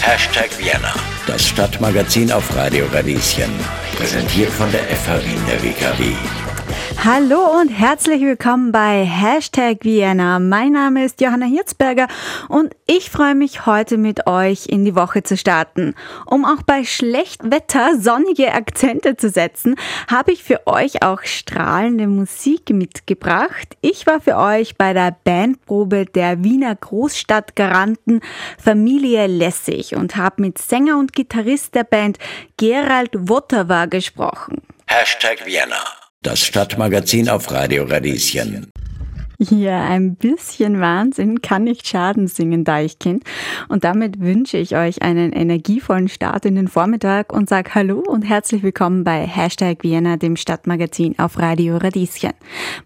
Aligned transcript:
Hashtag 0.00 0.50
Vienna, 0.58 0.94
das 1.26 1.46
Stadtmagazin 1.46 2.32
auf 2.32 2.56
Radio 2.56 2.86
Radieschen. 2.86 3.50
Präsentiert 3.94 4.50
von 4.52 4.70
der 4.72 4.80
FH 4.84 5.22
Wien 5.22 5.40
der 5.46 5.62
WKW. 5.62 6.45
Hallo 7.04 7.60
und 7.60 7.68
herzlich 7.68 8.20
willkommen 8.22 8.72
bei 8.72 9.04
Hashtag 9.04 9.84
Vienna. 9.84 10.40
Mein 10.40 10.72
Name 10.72 11.04
ist 11.04 11.20
Johanna 11.20 11.46
Hirzberger 11.46 12.08
und 12.48 12.74
ich 12.86 13.10
freue 13.10 13.34
mich 13.36 13.64
heute 13.66 13.96
mit 13.96 14.26
euch 14.26 14.66
in 14.66 14.84
die 14.84 14.96
Woche 14.96 15.22
zu 15.22 15.36
starten. 15.36 15.94
Um 16.26 16.44
auch 16.44 16.62
bei 16.62 16.84
schlecht 16.84 17.48
Wetter 17.48 18.00
sonnige 18.00 18.52
Akzente 18.52 19.16
zu 19.16 19.28
setzen, 19.28 19.76
habe 20.10 20.32
ich 20.32 20.42
für 20.42 20.66
euch 20.66 21.02
auch 21.02 21.22
strahlende 21.22 22.08
Musik 22.08 22.70
mitgebracht. 22.70 23.76
Ich 23.82 24.06
war 24.06 24.20
für 24.20 24.36
euch 24.36 24.76
bei 24.76 24.92
der 24.92 25.16
Bandprobe 25.22 26.06
der 26.06 26.42
Wiener 26.42 26.74
Großstadtgaranten 26.74 28.20
Familie 28.58 29.28
Lessig 29.28 29.94
und 29.94 30.16
habe 30.16 30.42
mit 30.42 30.58
Sänger 30.58 30.98
und 30.98 31.12
Gitarrist 31.12 31.74
der 31.76 31.84
Band 31.84 32.18
Gerald 32.56 33.10
Wotterwa 33.12 33.86
gesprochen. 33.86 34.62
Hashtag 34.86 35.46
Vienna 35.46 35.84
das 36.26 36.44
Stadtmagazin 36.44 37.28
auf 37.28 37.52
Radio 37.52 37.84
Radieschen. 37.84 38.66
Ja, 39.38 39.86
ein 39.86 40.16
bisschen 40.16 40.80
Wahnsinn 40.80 41.40
kann 41.40 41.62
nicht 41.62 41.86
schaden, 41.86 42.26
singen 42.26 42.64
Deichkind. 42.64 43.22
Und 43.68 43.84
damit 43.84 44.18
wünsche 44.18 44.56
ich 44.56 44.74
euch 44.74 45.02
einen 45.02 45.32
energievollen 45.32 46.08
Start 46.08 46.44
in 46.44 46.56
den 46.56 46.66
Vormittag 46.66 47.32
und 47.32 47.48
sage 47.48 47.76
Hallo 47.76 48.00
und 48.00 48.22
herzlich 48.22 48.64
willkommen 48.64 49.04
bei 49.04 49.24
Hashtag 49.24 49.84
Vienna, 49.84 50.16
dem 50.16 50.34
Stadtmagazin 50.34 51.16
auf 51.20 51.38
Radio 51.38 51.76
Radieschen. 51.76 52.32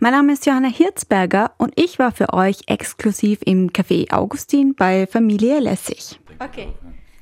Mein 0.01 0.13
Name 0.13 0.35
ist 0.35 0.45
Johanna 0.45 0.69
Hirzberger 0.69 1.53
und 1.57 1.73
ich 1.77 1.99
war 1.99 2.13
für 2.13 2.35
euch 2.35 2.59
exklusiv 2.67 3.39
im 3.47 3.71
Café 3.71 4.13
Augustin 4.13 4.75
bei 4.75 5.07
Familie 5.07 5.61
Lessig. 5.61 6.21
Okay. 6.39 6.69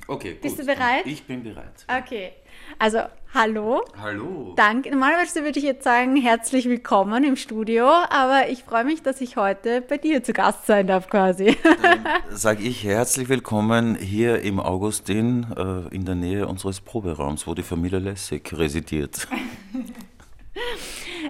Okay, 0.09 0.31
gut. 0.31 0.41
Bist 0.41 0.59
du 0.59 0.65
bereit? 0.65 1.05
Ich 1.05 1.23
bin 1.23 1.43
bereit. 1.43 1.85
Okay. 1.87 2.31
Also, 2.79 2.99
hallo. 3.33 3.83
Hallo. 4.01 4.53
Danke. 4.55 4.89
Normalerweise 4.89 5.43
würde 5.43 5.59
ich 5.59 5.65
jetzt 5.65 5.83
sagen, 5.83 6.15
herzlich 6.15 6.65
willkommen 6.65 7.23
im 7.23 7.35
Studio, 7.35 7.87
aber 7.87 8.49
ich 8.49 8.63
freue 8.63 8.83
mich, 8.83 9.01
dass 9.01 9.21
ich 9.21 9.37
heute 9.37 9.81
bei 9.81 9.97
dir 9.97 10.23
zu 10.23 10.33
Gast 10.33 10.65
sein 10.65 10.87
darf, 10.87 11.09
quasi. 11.09 11.55
Dann 11.81 12.05
sage 12.31 12.63
ich 12.63 12.83
herzlich 12.83 13.29
willkommen 13.29 13.95
hier 13.95 14.41
im 14.41 14.59
Augustin 14.59 15.47
äh, 15.55 15.93
in 15.93 16.05
der 16.05 16.15
Nähe 16.15 16.47
unseres 16.47 16.81
Proberaums, 16.81 17.47
wo 17.47 17.53
die 17.53 17.63
Familie 17.63 17.99
Lessig 17.99 18.57
residiert. 18.57 19.27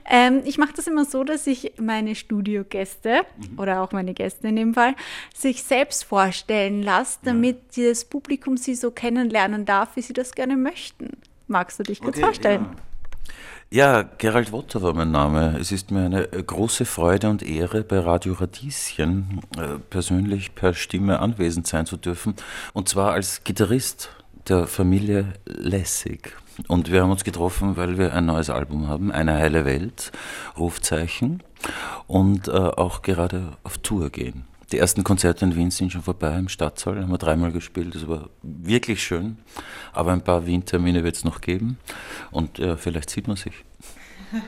ähm, 0.09 0.42
ich 0.45 0.58
mache 0.58 0.73
das 0.75 0.88
immer 0.88 1.05
so, 1.05 1.23
dass 1.23 1.47
ich 1.47 1.73
meine 1.80 2.16
Studiogäste 2.16 3.22
mhm. 3.38 3.59
oder 3.59 3.81
auch 3.81 3.92
meine 3.92 4.14
Gäste 4.14 4.47
in 4.47 4.55
dem 4.55 4.73
Fall 4.73 4.95
sich 5.36 5.64
selbst 5.64 6.05
vorstellen 6.05 6.81
lasse, 6.81 7.20
damit 7.23 7.75
ja. 7.75 7.89
das 7.89 8.05
Publikum 8.05 8.58
sie 8.58 8.75
so 8.75 8.92
kennenlernen 8.92 9.66
darf, 9.66 9.95
wie 9.95 10.02
sie 10.02 10.14
das 10.14 10.33
gerne 10.33 10.55
möchten. 10.55 11.11
Magst 11.50 11.80
du 11.80 11.83
dich 11.83 12.00
kurz 12.00 12.16
okay, 12.16 12.25
vorstellen? 12.25 12.67
Ja. 13.72 14.02
ja. 14.02 14.09
Gerald 14.19 14.52
Wotter 14.52 14.83
war 14.83 14.94
mein 14.94 15.09
Name. 15.09 15.58
Es 15.59 15.72
ist 15.72 15.89
mir 15.89 16.05
eine 16.05 16.28
große 16.28 16.86
Freude 16.86 17.28
und 17.28 17.42
Ehre, 17.42 17.83
bei 17.83 18.00
Radio 18.00 18.33
Radieschen 18.33 19.42
äh, 19.58 19.80
persönlich 19.89 20.53
per 20.53 20.75
Stimme 20.75 21.20
anwesend 21.20 21.66
sein 21.66 21.88
zu 21.88 21.97
dürfen. 21.97 22.36
Und 22.73 22.88
zwar 22.88 23.14
als 23.14 23.44
Gitarrist 23.44 24.11
der 24.47 24.67
Familie 24.67 25.33
Lessig. 25.45 26.36
Und 26.67 26.92
wir 26.92 27.02
haben 27.02 27.11
uns 27.11 27.23
getroffen, 27.23 27.77
weil 27.77 27.97
wir 27.97 28.14
ein 28.14 28.27
neues 28.27 28.52
Album 28.52 28.88
haben, 28.88 29.11
Eine 29.11 29.33
heile 29.33 29.66
Welt, 29.66 30.11
Rufzeichen, 30.55 31.42
und 32.05 32.47
äh, 32.47 32.52
auch 32.52 33.02
gerade 33.02 33.58
auf 33.64 33.80
Tour 33.80 34.11
gehen. 34.11 34.45
Die 34.72 34.78
ersten 34.78 35.03
Konzerte 35.03 35.45
in 35.45 35.56
Wien 35.56 35.72
sind 35.72 35.92
schon 35.92 36.03
vorbei 36.03 36.38
im 36.38 36.48
Stadtsaal, 36.48 37.02
haben 37.02 37.12
wir 37.12 37.17
dreimal 37.17 37.52
gespielt, 37.52 37.95
das 37.95 38.08
war 38.08 38.30
wirklich 38.44 39.03
schön. 39.03 39.38
Aber 39.94 40.11
ein 40.11 40.23
paar 40.23 40.45
Wien-Termine 40.45 41.03
wird 41.03 41.16
es 41.16 41.23
noch 41.23 41.42
geben 41.42 41.80
und 42.31 42.59
äh, 42.59 42.78
vielleicht 42.78 43.09
sieht 43.09 43.28
man 43.28 43.36
sich. 43.36 43.53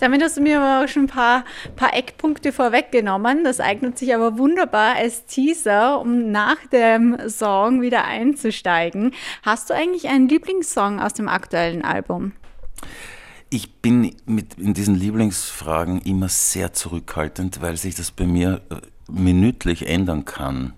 Damit 0.00 0.22
hast 0.22 0.38
du 0.38 0.40
mir 0.40 0.60
aber 0.60 0.84
auch 0.84 0.88
schon 0.88 1.04
ein 1.04 1.08
paar, 1.08 1.44
paar 1.76 1.94
Eckpunkte 1.94 2.52
vorweggenommen. 2.52 3.44
Das 3.44 3.60
eignet 3.60 3.98
sich 3.98 4.14
aber 4.14 4.38
wunderbar 4.38 4.96
als 4.96 5.26
Teaser, 5.26 6.00
um 6.00 6.30
nach 6.30 6.64
dem 6.72 7.28
Song 7.28 7.82
wieder 7.82 8.04
einzusteigen. 8.04 9.12
Hast 9.42 9.68
du 9.68 9.74
eigentlich 9.74 10.08
einen 10.08 10.28
Lieblingssong 10.28 11.00
aus 11.00 11.12
dem 11.12 11.28
aktuellen 11.28 11.84
Album? 11.84 12.32
Ich 13.50 13.74
bin 13.76 14.16
mit 14.26 14.54
in 14.54 14.74
diesen 14.74 14.96
Lieblingsfragen 14.96 16.00
immer 16.00 16.28
sehr 16.28 16.72
zurückhaltend, 16.72 17.60
weil 17.60 17.76
sich 17.76 17.94
das 17.94 18.10
bei 18.10 18.26
mir 18.26 18.62
äh, 18.70 18.76
minütlich 19.08 19.86
ändern 19.86 20.24
kann. 20.24 20.72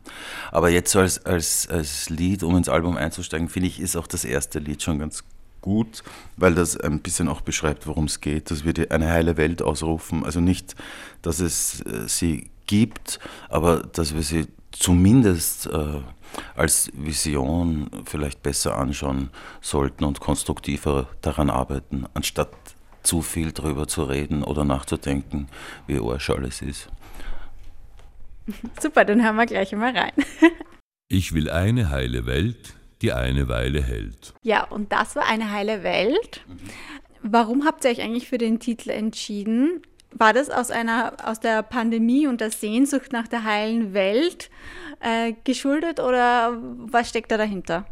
Aber 0.50 0.70
jetzt 0.70 0.92
so 0.92 1.00
als, 1.00 1.24
als, 1.24 1.68
als 1.68 2.10
Lied, 2.10 2.42
um 2.42 2.56
ins 2.56 2.68
Album 2.68 2.96
einzusteigen, 2.96 3.48
finde 3.48 3.68
ich, 3.68 3.80
ist 3.80 3.96
auch 3.96 4.06
das 4.06 4.24
erste 4.24 4.58
Lied 4.58 4.82
schon 4.82 4.98
ganz 4.98 5.24
gut, 5.60 6.02
weil 6.36 6.54
das 6.54 6.76
ein 6.76 7.00
bisschen 7.00 7.28
auch 7.28 7.40
beschreibt, 7.40 7.86
worum 7.86 8.04
es 8.04 8.20
geht, 8.20 8.50
dass 8.50 8.64
wir 8.64 8.72
die, 8.72 8.90
eine 8.90 9.10
heile 9.10 9.36
Welt 9.36 9.62
ausrufen. 9.62 10.24
Also 10.24 10.40
nicht, 10.40 10.74
dass 11.22 11.40
es 11.40 11.80
äh, 11.82 12.08
sie 12.08 12.50
gibt, 12.66 13.18
aber 13.48 13.78
dass 13.80 14.14
wir 14.14 14.22
sie 14.22 14.46
zumindest 14.72 15.66
äh, 15.66 16.00
als 16.54 16.90
Vision 16.94 17.90
vielleicht 18.04 18.42
besser 18.42 18.76
anschauen 18.76 19.30
sollten 19.60 20.04
und 20.04 20.20
konstruktiver 20.20 21.08
daran 21.20 21.50
arbeiten, 21.50 22.06
anstatt 22.14 22.50
zu 23.02 23.22
viel 23.22 23.52
darüber 23.52 23.86
zu 23.86 24.04
reden 24.04 24.42
oder 24.42 24.64
nachzudenken, 24.64 25.48
wie 25.86 25.98
arsch 25.98 26.30
alles 26.30 26.60
ist. 26.60 26.88
Super, 28.80 29.04
dann 29.04 29.22
hören 29.22 29.36
wir 29.36 29.46
gleich 29.46 29.72
mal 29.72 29.96
rein. 29.96 30.12
ich 31.08 31.32
will 31.32 31.50
eine 31.50 31.90
heile 31.90 32.26
Welt, 32.26 32.74
die 33.02 33.12
eine 33.12 33.48
Weile 33.48 33.82
hält. 33.82 34.34
Ja, 34.42 34.64
und 34.64 34.92
das 34.92 35.16
war 35.16 35.26
eine 35.26 35.50
heile 35.50 35.82
Welt. 35.82 36.44
Warum 37.22 37.64
habt 37.64 37.84
ihr 37.84 37.90
euch 37.90 38.00
eigentlich 38.00 38.28
für 38.28 38.38
den 38.38 38.60
Titel 38.60 38.90
entschieden? 38.90 39.82
War 40.12 40.32
das 40.32 40.48
aus 40.48 40.70
einer 40.70 41.16
aus 41.24 41.40
der 41.40 41.62
Pandemie 41.62 42.26
und 42.26 42.40
der 42.40 42.50
Sehnsucht 42.50 43.12
nach 43.12 43.28
der 43.28 43.44
heilen 43.44 43.92
Welt 43.92 44.50
äh, 45.00 45.34
geschuldet 45.44 46.00
oder 46.00 46.56
was 46.60 47.08
steckt 47.08 47.30
da 47.30 47.36
dahinter? 47.36 47.86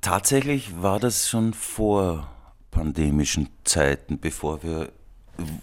Tatsächlich 0.00 0.82
war 0.82 0.98
das 0.98 1.28
schon 1.28 1.54
vor 1.54 2.30
pandemischen 2.70 3.48
Zeiten, 3.64 4.18
bevor 4.18 4.62
wir 4.62 4.92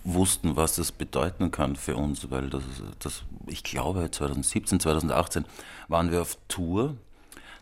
wussten, 0.03 0.56
was 0.56 0.75
das 0.75 0.91
bedeuten 0.91 1.51
kann 1.51 1.75
für 1.75 1.95
uns, 1.95 2.29
weil 2.31 2.50
das, 2.50 2.63
das 3.00 3.23
ich 3.47 3.63
glaube 3.63 4.09
2017, 4.09 4.79
2018 4.79 5.45
waren 5.88 6.12
wir 6.12 6.22
auf 6.22 6.38
Tour 6.47 6.95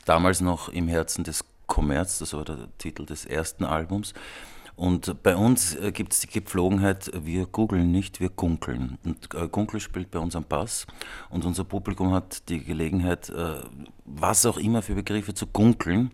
damals 0.05 0.41
noch 0.41 0.69
im 0.69 0.87
Herzen 0.87 1.23
des 1.23 1.43
Kommerz, 1.67 2.19
das 2.19 2.33
war 2.33 2.45
der 2.45 2.69
Titel 2.77 3.05
des 3.05 3.25
ersten 3.25 3.65
Albums. 3.65 4.13
Und 4.77 5.23
bei 5.23 5.35
uns 5.35 5.75
äh, 5.75 5.91
gibt 5.91 6.13
es 6.13 6.19
die 6.19 6.27
Gepflogenheit, 6.27 7.11
wir 7.13 7.47
googeln 7.47 7.91
nicht, 7.91 8.19
wir 8.19 8.29
gunkeln. 8.29 8.99
Und 9.03 9.33
äh, 9.33 9.47
Gunkel 9.47 9.79
spielt 9.79 10.11
bei 10.11 10.19
uns 10.19 10.35
am 10.35 10.43
Bass 10.43 10.85
und 11.31 11.45
unser 11.45 11.63
Publikum 11.63 12.13
hat 12.13 12.47
die 12.47 12.63
Gelegenheit, 12.63 13.29
äh, 13.29 13.55
was 14.05 14.45
auch 14.45 14.57
immer 14.57 14.83
für 14.83 14.93
Begriffe 14.93 15.33
zu 15.33 15.47
gunkeln. 15.47 16.11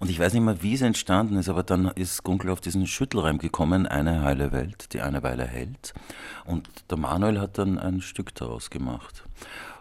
Und 0.00 0.10
ich 0.10 0.18
weiß 0.18 0.34
nicht 0.34 0.42
mehr, 0.42 0.62
wie 0.62 0.74
es 0.74 0.82
entstanden 0.82 1.38
ist, 1.38 1.48
aber 1.48 1.62
dann 1.62 1.86
ist 1.88 2.24
Gunkel 2.24 2.50
auf 2.50 2.60
diesen 2.60 2.86
Schüttelreim 2.86 3.38
gekommen, 3.38 3.86
eine 3.86 4.20
heile 4.20 4.52
Welt, 4.52 4.92
die 4.92 5.00
eine 5.00 5.22
Weile 5.22 5.46
hält. 5.46 5.94
Und 6.44 6.68
der 6.90 6.98
Manuel 6.98 7.40
hat 7.40 7.56
dann 7.56 7.78
ein 7.78 8.02
Stück 8.02 8.34
daraus 8.34 8.68
gemacht. 8.68 9.24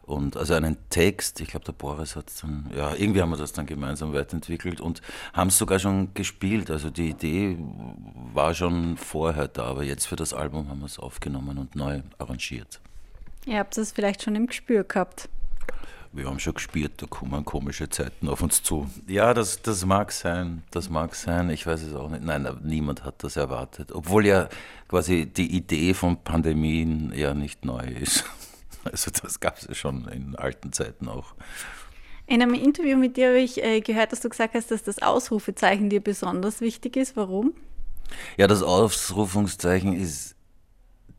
Und 0.06 0.36
also 0.36 0.54
einen 0.54 0.78
Text, 0.90 1.40
ich 1.40 1.48
glaube, 1.48 1.66
der 1.66 1.72
Boris 1.72 2.18
hat 2.18 2.30
es 2.30 2.42
dann, 2.42 2.70
ja, 2.76 2.94
irgendwie 2.94 3.22
haben 3.22 3.30
wir 3.30 3.38
das 3.38 3.54
dann 3.54 3.66
gemeinsam 3.66 4.14
weiterentwickelt 4.14 4.82
und 4.82 5.02
haben 5.32 5.48
es 5.48 5.58
sogar 5.58 5.80
schon 5.80 6.14
gespielt. 6.14 6.70
Also 6.70 6.90
die 6.90 7.10
Idee 7.10 7.58
war 8.34 8.54
schon 8.54 8.98
vorher 8.98 9.48
da, 9.48 9.64
aber 9.64 9.84
jetzt 9.84 10.06
für 10.06 10.18
das 10.18 10.34
Album 10.34 10.68
haben 10.70 10.80
wir 10.80 10.88
es 10.88 11.00
aufgenommen 11.00 11.58
und 11.58 11.76
neu 11.76 12.02
arrangiert. 12.18 12.82
Ihr 13.46 13.60
habt 13.60 13.78
es 13.78 13.94
vielleicht 13.94 14.24
schon 14.24 14.36
im 14.36 14.48
Gespür 14.48 14.84
gehabt. 14.84 15.30
Wir 16.12 16.28
haben 16.28 16.38
schon 16.38 16.54
gespürt, 16.54 17.02
da 17.02 17.08
kommen 17.08 17.44
komische 17.44 17.90
Zeiten 17.90 18.28
auf 18.28 18.42
uns 18.42 18.62
zu. 18.62 18.88
Ja, 19.08 19.34
das, 19.34 19.64
das 19.64 19.84
mag 19.86 20.12
sein, 20.12 20.64
das 20.70 20.90
mag 20.90 21.16
sein. 21.16 21.50
Ich 21.50 21.66
weiß 21.66 21.82
es 21.82 21.96
auch 21.96 22.10
nicht. 22.10 22.24
Nein, 22.24 22.48
niemand 22.62 23.04
hat 23.04 23.24
das 23.24 23.36
erwartet. 23.36 23.92
Obwohl 23.92 24.28
ja 24.28 24.48
quasi 24.88 25.26
die 25.26 25.56
Idee 25.56 25.96
von 25.96 26.18
Pandemien 26.18 27.12
ja 27.16 27.34
nicht 27.34 27.66
neu 27.66 27.86
ist. 27.86 28.26
Also 28.84 29.12
das 29.22 29.40
gab 29.40 29.58
es 29.58 29.68
ja 29.68 29.76
schon 29.76 30.08
in 30.08 30.36
alten 30.36 30.72
Zeiten 30.74 31.08
auch. 31.08 31.36
In 32.26 32.42
einem 32.42 32.54
Interview 32.54 32.98
mit 32.98 33.18
dir 33.18 33.30
habe 33.30 33.40
ich 33.40 33.62
äh, 33.62 33.82
gehört, 33.82 34.12
dass 34.12 34.22
du 34.22 34.30
gesagt 34.30 34.54
hast, 34.54 34.72
dass 34.72 34.84
das 34.84 35.02
Ausrufezeichen 35.02 35.90
dir 35.90 36.02
besonders 36.02 36.62
wichtig 36.62 36.96
ist. 36.96 37.18
Warum? 37.18 37.54
Ja, 38.38 38.48
das 38.48 38.64
Ausrufungszeichen 38.64 39.94
ist 39.94 40.36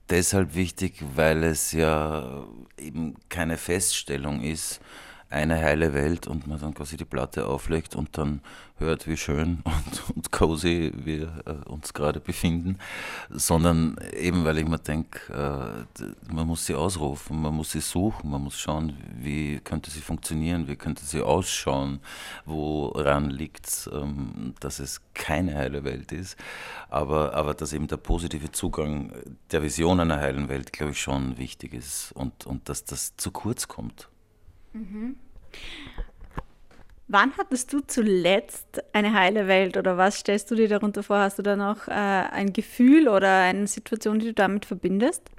deshalb 0.08 0.55
wichtig, 0.55 1.02
weil 1.14 1.44
es 1.44 1.72
ja 1.72 2.46
eben 2.78 3.16
keine 3.28 3.58
Feststellung 3.58 4.40
ist, 4.43 4.81
eine 5.34 5.56
heile 5.56 5.92
Welt 5.94 6.28
und 6.28 6.46
man 6.46 6.60
dann 6.60 6.75
quasi 6.75 6.96
die 6.96 7.04
Platte 7.04 7.46
auflegt 7.46 7.96
und 7.96 8.16
dann 8.16 8.40
hört, 8.78 9.08
wie 9.08 9.16
schön 9.16 9.62
und, 9.64 10.16
und 10.16 10.32
cozy 10.32 10.92
wir 10.94 11.42
äh, 11.44 11.69
uns 11.69 11.92
gerade 11.92 12.20
befinden, 12.20 12.78
sondern 13.31 13.96
eben, 14.16 14.44
weil 14.44 14.58
ich 14.58 14.69
mir 14.69 14.78
denke, 14.78 15.32
äh, 15.32 16.32
man 16.32 16.46
muss 16.46 16.66
sie 16.66 16.75
ausrufen, 16.75 17.42
man 17.42 17.54
muss 17.54 17.72
sie 17.72 17.81
suchen, 17.81 18.31
man 18.31 18.42
muss 18.42 18.58
schauen, 18.58 18.96
wie 19.20 19.58
könnte 19.58 19.90
sie 19.90 20.00
funktionieren, 20.00 20.69
wie 20.69 20.76
könnte 20.76 21.04
sie 21.04 21.20
ausschauen, 21.20 21.98
woran 22.44 23.31
liegt 23.31 23.66
es, 23.66 23.90
ähm, 23.92 24.54
dass 24.60 24.78
es 24.78 25.00
keine 25.14 25.54
heile 25.56 25.82
Welt 25.82 26.12
ist, 26.12 26.36
aber, 26.90 27.34
aber 27.34 27.54
dass 27.54 27.72
eben 27.72 27.88
der 27.88 27.96
positive 27.96 28.52
Zugang 28.52 29.12
der 29.50 29.62
Vision 29.62 29.98
einer 29.98 30.20
heilen 30.20 30.48
Welt, 30.48 30.72
glaube 30.72 30.92
ich, 30.92 31.00
schon 31.00 31.38
wichtig 31.38 31.75
ist 31.75 32.12
und, 32.12 32.46
und 32.46 32.69
dass 32.69 32.84
das 32.84 33.16
zu 33.16 33.32
kurz 33.32 33.66
kommt. 33.66 34.08
Mhm. 34.72 35.16
Wann 37.06 37.32
hattest 37.36 37.72
du 37.72 37.80
zuletzt 37.80 38.82
eine 38.92 39.12
heile 39.12 39.46
Welt 39.46 39.76
oder 39.76 39.98
was 39.98 40.20
stellst 40.20 40.50
du 40.50 40.54
dir 40.54 40.68
darunter 40.68 41.02
vor? 41.02 41.18
Hast 41.18 41.38
du 41.38 41.42
da 41.42 41.54
noch 41.54 41.86
äh, 41.86 41.92
ein 41.92 42.52
Gefühl 42.52 43.08
oder 43.08 43.42
eine 43.42 43.66
Situation, 43.66 44.18
die 44.18 44.26
du 44.26 44.34
damit 44.34 44.64
verbindest? 44.64 45.30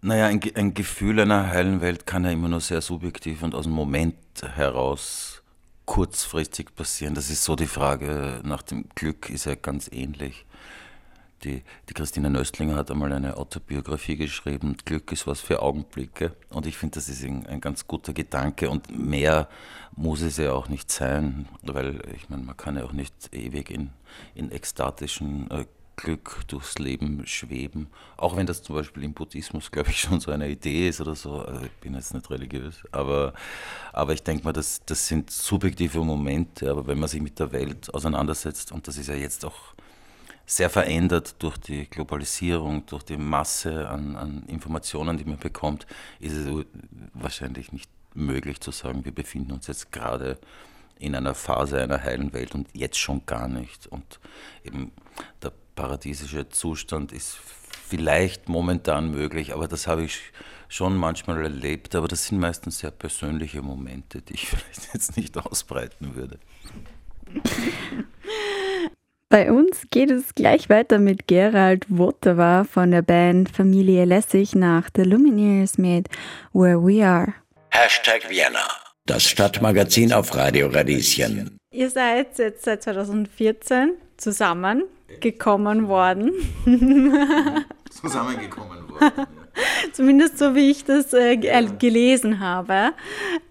Naja, 0.00 0.26
ein, 0.26 0.40
ein 0.54 0.74
Gefühl 0.74 1.18
einer 1.18 1.48
heilen 1.48 1.80
Welt 1.80 2.06
kann 2.06 2.24
ja 2.24 2.30
immer 2.30 2.48
nur 2.48 2.60
sehr 2.60 2.82
subjektiv 2.82 3.42
und 3.42 3.54
aus 3.54 3.64
dem 3.64 3.72
Moment 3.72 4.16
heraus 4.54 5.42
kurzfristig 5.86 6.74
passieren. 6.74 7.14
Das 7.14 7.30
ist 7.30 7.42
so 7.42 7.56
die 7.56 7.66
Frage 7.66 8.40
nach 8.44 8.62
dem 8.62 8.84
Glück, 8.94 9.30
ist 9.30 9.46
ja 9.46 9.54
ganz 9.54 9.88
ähnlich. 9.90 10.44
Die, 11.44 11.62
die 11.88 11.94
Christine 11.94 12.30
Nöstlinger 12.30 12.74
hat 12.74 12.90
einmal 12.90 13.12
eine 13.12 13.36
Autobiografie 13.36 14.16
geschrieben, 14.16 14.76
Glück 14.84 15.12
ist 15.12 15.26
was 15.26 15.40
für 15.40 15.62
Augenblicke. 15.62 16.34
Und 16.50 16.66
ich 16.66 16.76
finde, 16.76 16.96
das 16.96 17.08
ist 17.08 17.22
ein, 17.24 17.46
ein, 17.46 17.60
ganz 17.60 17.86
guter 17.86 18.12
Gedanke 18.12 18.68
und 18.68 18.96
mehr 18.96 19.48
muss 19.94 20.20
es 20.22 20.36
ja 20.38 20.52
auch 20.52 20.68
nicht 20.68 20.90
sein, 20.90 21.48
weil 21.62 22.00
ich 22.14 22.28
meine, 22.28 22.42
man 22.42 22.56
kann 22.56 22.76
ja 22.76 22.84
auch 22.84 22.92
nicht 22.92 23.32
ewig 23.32 23.70
in, 23.70 23.90
in 24.34 24.50
ekstatischen 24.50 25.48
äh, 25.50 25.64
Glück 25.98 26.42
durchs 26.46 26.78
Leben 26.78 27.26
schweben. 27.26 27.88
Auch 28.16 28.36
wenn 28.36 28.46
das 28.46 28.62
zum 28.62 28.76
Beispiel 28.76 29.02
im 29.04 29.12
Buddhismus, 29.12 29.70
glaube 29.70 29.90
ich, 29.90 30.00
schon 30.00 30.20
so 30.20 30.30
eine 30.30 30.48
Idee 30.48 30.88
ist 30.88 31.00
oder 31.00 31.14
so. 31.14 31.40
Also 31.40 31.64
ich 31.64 31.72
bin 31.72 31.94
jetzt 31.94 32.14
nicht 32.14 32.30
religiös, 32.30 32.82
aber, 32.92 33.34
aber 33.92 34.12
ich 34.14 34.22
denke 34.22 34.44
mal, 34.44 34.52
das, 34.52 34.80
das 34.86 35.06
sind 35.06 35.30
subjektive 35.30 36.00
Momente. 36.00 36.70
Aber 36.70 36.86
wenn 36.86 36.98
man 36.98 37.08
sich 37.08 37.20
mit 37.20 37.38
der 37.38 37.52
Welt 37.52 37.92
auseinandersetzt, 37.92 38.72
und 38.72 38.88
das 38.88 38.96
ist 38.96 39.08
ja 39.08 39.14
jetzt 39.14 39.44
auch 39.44 39.74
sehr 40.48 40.70
verändert 40.70 41.42
durch 41.42 41.58
die 41.58 41.84
Globalisierung, 41.88 42.86
durch 42.86 43.02
die 43.02 43.18
Masse 43.18 43.86
an, 43.86 44.16
an 44.16 44.44
Informationen, 44.46 45.18
die 45.18 45.26
man 45.26 45.38
bekommt, 45.38 45.86
ist 46.20 46.32
es 46.32 46.48
wahrscheinlich 47.12 47.70
nicht 47.70 47.90
möglich 48.14 48.58
zu 48.60 48.70
sagen, 48.70 49.04
wir 49.04 49.12
befinden 49.12 49.52
uns 49.52 49.66
jetzt 49.66 49.92
gerade 49.92 50.38
in 50.98 51.14
einer 51.14 51.34
Phase 51.34 51.80
einer 51.80 52.02
heilen 52.02 52.32
Welt 52.32 52.54
und 52.54 52.66
jetzt 52.72 52.98
schon 52.98 53.26
gar 53.26 53.46
nicht. 53.46 53.86
Und 53.88 54.20
eben 54.64 54.90
der 55.42 55.52
paradiesische 55.76 56.48
Zustand 56.48 57.12
ist 57.12 57.36
vielleicht 57.86 58.48
momentan 58.48 59.10
möglich, 59.10 59.52
aber 59.52 59.68
das 59.68 59.86
habe 59.86 60.04
ich 60.04 60.18
schon 60.68 60.96
manchmal 60.96 61.42
erlebt, 61.42 61.94
aber 61.94 62.08
das 62.08 62.24
sind 62.24 62.38
meistens 62.38 62.78
sehr 62.78 62.90
persönliche 62.90 63.60
Momente, 63.60 64.22
die 64.22 64.32
ich 64.32 64.48
vielleicht 64.48 64.94
jetzt 64.94 65.18
nicht 65.18 65.36
ausbreiten 65.36 66.14
würde. 66.14 66.38
Bei 69.30 69.52
uns 69.52 69.82
geht 69.90 70.10
es 70.10 70.34
gleich 70.34 70.70
weiter 70.70 70.98
mit 70.98 71.26
Gerald 71.26 71.84
Wottewa 71.90 72.64
von 72.64 72.92
der 72.92 73.02
Band 73.02 73.50
Familie 73.50 74.06
Lessig 74.06 74.54
nach 74.54 74.88
The 74.96 75.02
Lumineers 75.02 75.76
mit 75.76 76.08
Where 76.54 76.82
We 76.82 77.06
Are. 77.06 77.34
Hashtag 77.68 78.30
Vienna, 78.30 78.66
das 79.04 79.28
Stadtmagazin 79.28 80.14
auf 80.14 80.34
Radio 80.34 80.68
Radieschen. 80.68 81.58
Ihr 81.70 81.90
seid 81.90 82.38
jetzt 82.38 82.64
seit 82.64 82.82
2014 82.84 83.90
zusammengekommen 84.16 85.88
worden. 85.88 86.32
Zusammengekommen 87.90 88.88
worden. 88.88 89.12
Ja. 89.14 89.26
Zumindest 89.92 90.38
so, 90.38 90.54
wie 90.54 90.70
ich 90.70 90.86
das 90.86 91.12
äh, 91.12 91.36
gelesen 91.36 92.40
habe. 92.40 92.92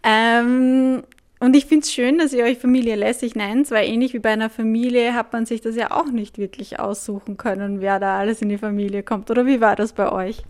Ähm, 0.01 1.03
und 1.39 1.55
ich 1.55 1.65
finde 1.65 1.83
es 1.83 1.93
schön, 1.93 2.17
dass 2.17 2.33
ihr 2.33 2.43
euch 2.43 2.57
Familie 2.57 2.95
lässig 2.95 3.35
nennt, 3.35 3.69
weil 3.71 3.87
ähnlich 3.87 4.13
wie 4.13 4.19
bei 4.19 4.31
einer 4.31 4.49
Familie 4.49 5.13
hat 5.13 5.33
man 5.33 5.45
sich 5.45 5.61
das 5.61 5.75
ja 5.75 5.91
auch 5.91 6.11
nicht 6.11 6.37
wirklich 6.37 6.79
aussuchen 6.79 7.37
können, 7.37 7.81
wer 7.81 7.99
da 7.99 8.17
alles 8.17 8.41
in 8.41 8.49
die 8.49 8.57
Familie 8.57 9.03
kommt. 9.03 9.29
Oder 9.29 9.45
wie 9.45 9.61
war 9.61 9.75
das 9.75 9.93
bei 9.93 10.11
euch? 10.11 10.43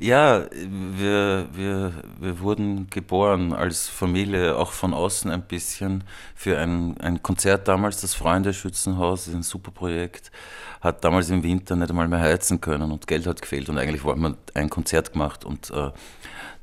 Ja, 0.00 0.46
wir, 0.50 1.46
wir, 1.52 1.92
wir 2.18 2.40
wurden 2.40 2.90
geboren 2.90 3.52
als 3.52 3.86
Familie, 3.86 4.56
auch 4.56 4.72
von 4.72 4.92
außen 4.92 5.30
ein 5.30 5.42
bisschen, 5.42 6.02
für 6.34 6.58
ein, 6.58 6.98
ein 7.00 7.22
Konzert 7.22 7.68
damals, 7.68 8.00
das 8.00 8.14
Freunde-Schützenhaus, 8.14 9.28
ein 9.28 9.44
super 9.44 9.70
Projekt, 9.70 10.32
hat 10.80 11.04
damals 11.04 11.30
im 11.30 11.44
Winter 11.44 11.76
nicht 11.76 11.90
einmal 11.90 12.08
mehr 12.08 12.20
heizen 12.20 12.60
können 12.60 12.90
und 12.90 13.06
Geld 13.06 13.26
hat 13.26 13.40
gefehlt 13.40 13.68
und 13.68 13.78
eigentlich 13.78 14.02
wollten 14.02 14.22
wir 14.22 14.36
ein 14.54 14.68
Konzert 14.68 15.12
gemacht 15.12 15.44
und 15.44 15.70
äh, 15.70 15.90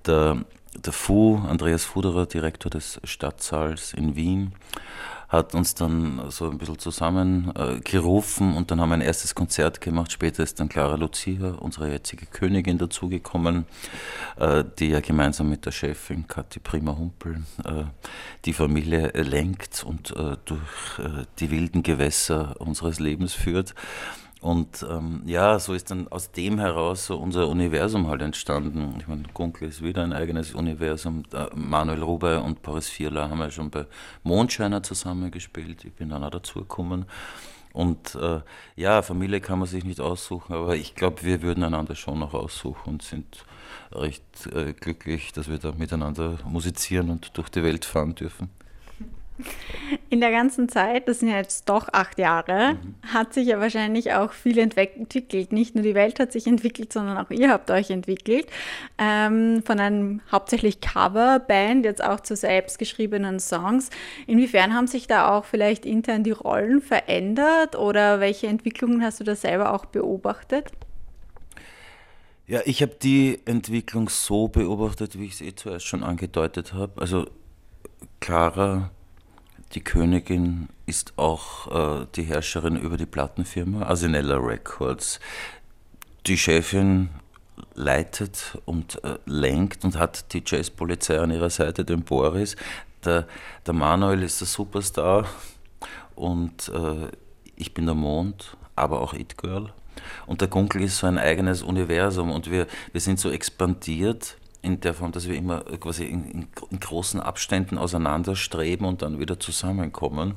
der 0.05 0.43
der 0.77 0.93
Fu, 0.93 1.37
Andreas 1.37 1.83
Fuderer, 1.85 2.25
Direktor 2.25 2.69
des 2.69 2.99
Stadtsaals 3.03 3.93
in 3.93 4.15
Wien, 4.15 4.53
hat 5.31 5.55
uns 5.55 5.75
dann 5.75 6.29
so 6.29 6.49
ein 6.49 6.57
bisschen 6.57 6.77
zusammengerufen 6.77 8.53
äh, 8.53 8.57
und 8.57 8.69
dann 8.69 8.81
haben 8.81 8.89
wir 8.89 8.95
ein 8.95 9.01
erstes 9.01 9.33
Konzert 9.33 9.79
gemacht. 9.79 10.11
Später 10.11 10.43
ist 10.43 10.59
dann 10.59 10.67
Clara 10.67 10.95
Lucia, 10.95 11.51
unsere 11.51 11.89
jetzige 11.89 12.25
Königin, 12.25 12.77
dazugekommen, 12.77 13.65
äh, 14.37 14.65
die 14.77 14.89
ja 14.89 14.99
gemeinsam 14.99 15.49
mit 15.49 15.65
der 15.65 15.71
Chefin 15.71 16.27
Kathi 16.27 16.59
Prima-Humpel 16.59 17.43
äh, 17.63 17.83
die 18.43 18.51
Familie 18.51 19.07
lenkt 19.13 19.85
und 19.85 20.11
äh, 20.11 20.35
durch 20.43 20.99
äh, 20.99 21.25
die 21.39 21.49
wilden 21.49 21.81
Gewässer 21.81 22.55
unseres 22.59 22.99
Lebens 22.99 23.33
führt. 23.33 23.73
Und 24.41 24.83
ähm, 24.89 25.21
ja, 25.27 25.59
so 25.59 25.73
ist 25.73 25.91
dann 25.91 26.07
aus 26.07 26.31
dem 26.31 26.57
heraus 26.57 27.05
so 27.05 27.17
unser 27.17 27.47
Universum 27.47 28.07
halt 28.07 28.23
entstanden. 28.23 28.95
Ich 28.99 29.07
meine, 29.07 29.23
Gunkel 29.35 29.69
ist 29.69 29.83
wieder 29.83 30.03
ein 30.03 30.13
eigenes 30.13 30.55
Universum. 30.55 31.23
Manuel 31.53 32.01
Rubey 32.01 32.37
und 32.37 32.63
Boris 32.63 32.89
Vierler 32.89 33.29
haben 33.29 33.39
ja 33.39 33.51
schon 33.51 33.69
bei 33.69 33.85
Mondscheiner 34.23 34.81
zusammengespielt. 34.81 35.85
Ich 35.85 35.93
bin 35.93 36.09
dann 36.09 36.23
auch 36.23 36.31
dazugekommen. 36.31 37.05
Und 37.71 38.15
äh, 38.15 38.41
ja, 38.75 39.03
Familie 39.03 39.41
kann 39.41 39.59
man 39.59 39.67
sich 39.67 39.85
nicht 39.85 40.01
aussuchen, 40.01 40.53
aber 40.53 40.75
ich 40.75 40.95
glaube, 40.95 41.21
wir 41.21 41.41
würden 41.41 41.63
einander 41.63 41.95
schon 41.95 42.19
noch 42.19 42.33
aussuchen 42.33 42.89
und 42.89 43.01
sind 43.03 43.45
recht 43.93 44.47
äh, 44.53 44.73
glücklich, 44.73 45.31
dass 45.33 45.49
wir 45.49 45.57
da 45.59 45.71
miteinander 45.71 46.39
musizieren 46.45 47.09
und 47.11 47.37
durch 47.37 47.49
die 47.49 47.63
Welt 47.63 47.85
fahren 47.85 48.15
dürfen. 48.15 48.49
In 50.09 50.21
der 50.21 50.31
ganzen 50.31 50.69
Zeit, 50.69 51.07
das 51.07 51.19
sind 51.19 51.29
ja 51.29 51.37
jetzt 51.37 51.67
doch 51.69 51.89
acht 51.91 52.17
Jahre, 52.17 52.73
mhm. 52.73 53.13
hat 53.13 53.33
sich 53.33 53.47
ja 53.47 53.59
wahrscheinlich 53.59 54.13
auch 54.13 54.33
viel 54.33 54.57
entwickelt. 54.57 55.51
Nicht 55.51 55.75
nur 55.75 55.83
die 55.83 55.95
Welt 55.95 56.19
hat 56.19 56.31
sich 56.31 56.47
entwickelt, 56.47 56.93
sondern 56.93 57.17
auch 57.17 57.29
ihr 57.29 57.49
habt 57.49 57.71
euch 57.71 57.89
entwickelt. 57.89 58.47
Ähm, 58.97 59.63
von 59.65 59.79
einem 59.79 60.21
hauptsächlich 60.31 60.81
Coverband 60.81 61.85
jetzt 61.85 62.03
auch 62.03 62.19
zu 62.19 62.35
selbstgeschriebenen 62.35 63.39
Songs. 63.39 63.89
Inwiefern 64.27 64.73
haben 64.73 64.87
sich 64.87 65.07
da 65.07 65.29
auch 65.29 65.45
vielleicht 65.45 65.85
intern 65.85 66.23
die 66.23 66.31
Rollen 66.31 66.81
verändert 66.81 67.75
oder 67.75 68.19
welche 68.19 68.47
Entwicklungen 68.47 69.03
hast 69.03 69.19
du 69.19 69.23
da 69.23 69.35
selber 69.35 69.73
auch 69.73 69.85
beobachtet? 69.85 70.71
Ja, 72.47 72.59
ich 72.65 72.81
habe 72.81 72.95
die 73.01 73.39
Entwicklung 73.45 74.09
so 74.09 74.49
beobachtet, 74.49 75.17
wie 75.17 75.25
ich 75.25 75.35
es 75.35 75.41
eh 75.41 75.55
zuerst 75.55 75.85
schon 75.85 76.03
angedeutet 76.03 76.73
habe. 76.73 76.99
Also 76.99 77.27
Clara 78.19 78.91
die 79.73 79.83
Königin 79.83 80.69
ist 80.85 81.13
auch 81.17 82.01
äh, 82.01 82.07
die 82.15 82.23
Herrscherin 82.23 82.77
über 82.77 82.97
die 82.97 83.05
Plattenfirma 83.05 83.83
Asinella 83.87 84.37
Records. 84.37 85.19
Die 86.27 86.37
Chefin 86.37 87.09
leitet 87.73 88.57
und 88.65 89.03
äh, 89.03 89.17
lenkt 89.25 89.85
und 89.85 89.97
hat 89.97 90.33
die 90.33 90.43
Jazzpolizei 90.45 91.19
an 91.19 91.31
ihrer 91.31 91.49
Seite, 91.49 91.85
den 91.85 92.03
Boris. 92.03 92.55
Der, 93.05 93.27
der 93.65 93.73
Manuel 93.73 94.23
ist 94.23 94.41
der 94.41 94.47
Superstar 94.47 95.25
und 96.15 96.69
äh, 96.69 97.07
ich 97.55 97.73
bin 97.73 97.85
der 97.85 97.95
Mond, 97.95 98.57
aber 98.75 99.01
auch 99.01 99.13
It 99.13 99.37
Girl. 99.37 99.73
Und 100.25 100.41
der 100.41 100.47
Gunkel 100.47 100.83
ist 100.83 100.97
so 100.97 101.07
ein 101.07 101.17
eigenes 101.17 101.61
Universum 101.63 102.31
und 102.31 102.49
wir, 102.49 102.67
wir 102.91 103.01
sind 103.01 103.19
so 103.19 103.29
expandiert 103.29 104.37
in 104.61 104.79
der 104.79 104.93
Form, 104.93 105.11
dass 105.11 105.27
wir 105.27 105.35
immer 105.35 105.61
quasi 105.79 106.05
in, 106.05 106.23
in, 106.25 106.47
in, 106.69 106.79
großen 106.79 107.19
Abständen 107.19 107.77
auseinanderstreben 107.77 108.85
und 108.85 109.01
dann 109.01 109.19
wieder 109.19 109.39
zusammenkommen. 109.39 110.35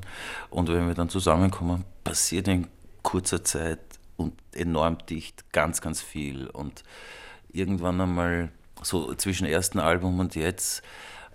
Und 0.50 0.69
wenn 0.69 0.87
wir 0.87 0.95
dann 0.95 1.09
zusammenkommen, 1.09 1.85
passiert 2.04 2.49
in 2.49 2.66
kurzer 3.02 3.45
Zeit 3.45 3.81
und 4.16 4.33
enorm 4.52 4.99
dicht 5.07 5.52
ganz, 5.52 5.81
ganz 5.81 6.00
viel. 6.00 6.47
Und 6.47 6.85
irgendwann 7.50 8.00
einmal, 8.00 8.50
so 8.83 9.14
zwischen 9.14 9.47
ersten 9.47 9.78
Album 9.78 10.19
und 10.21 10.35
jetzt, 10.35 10.83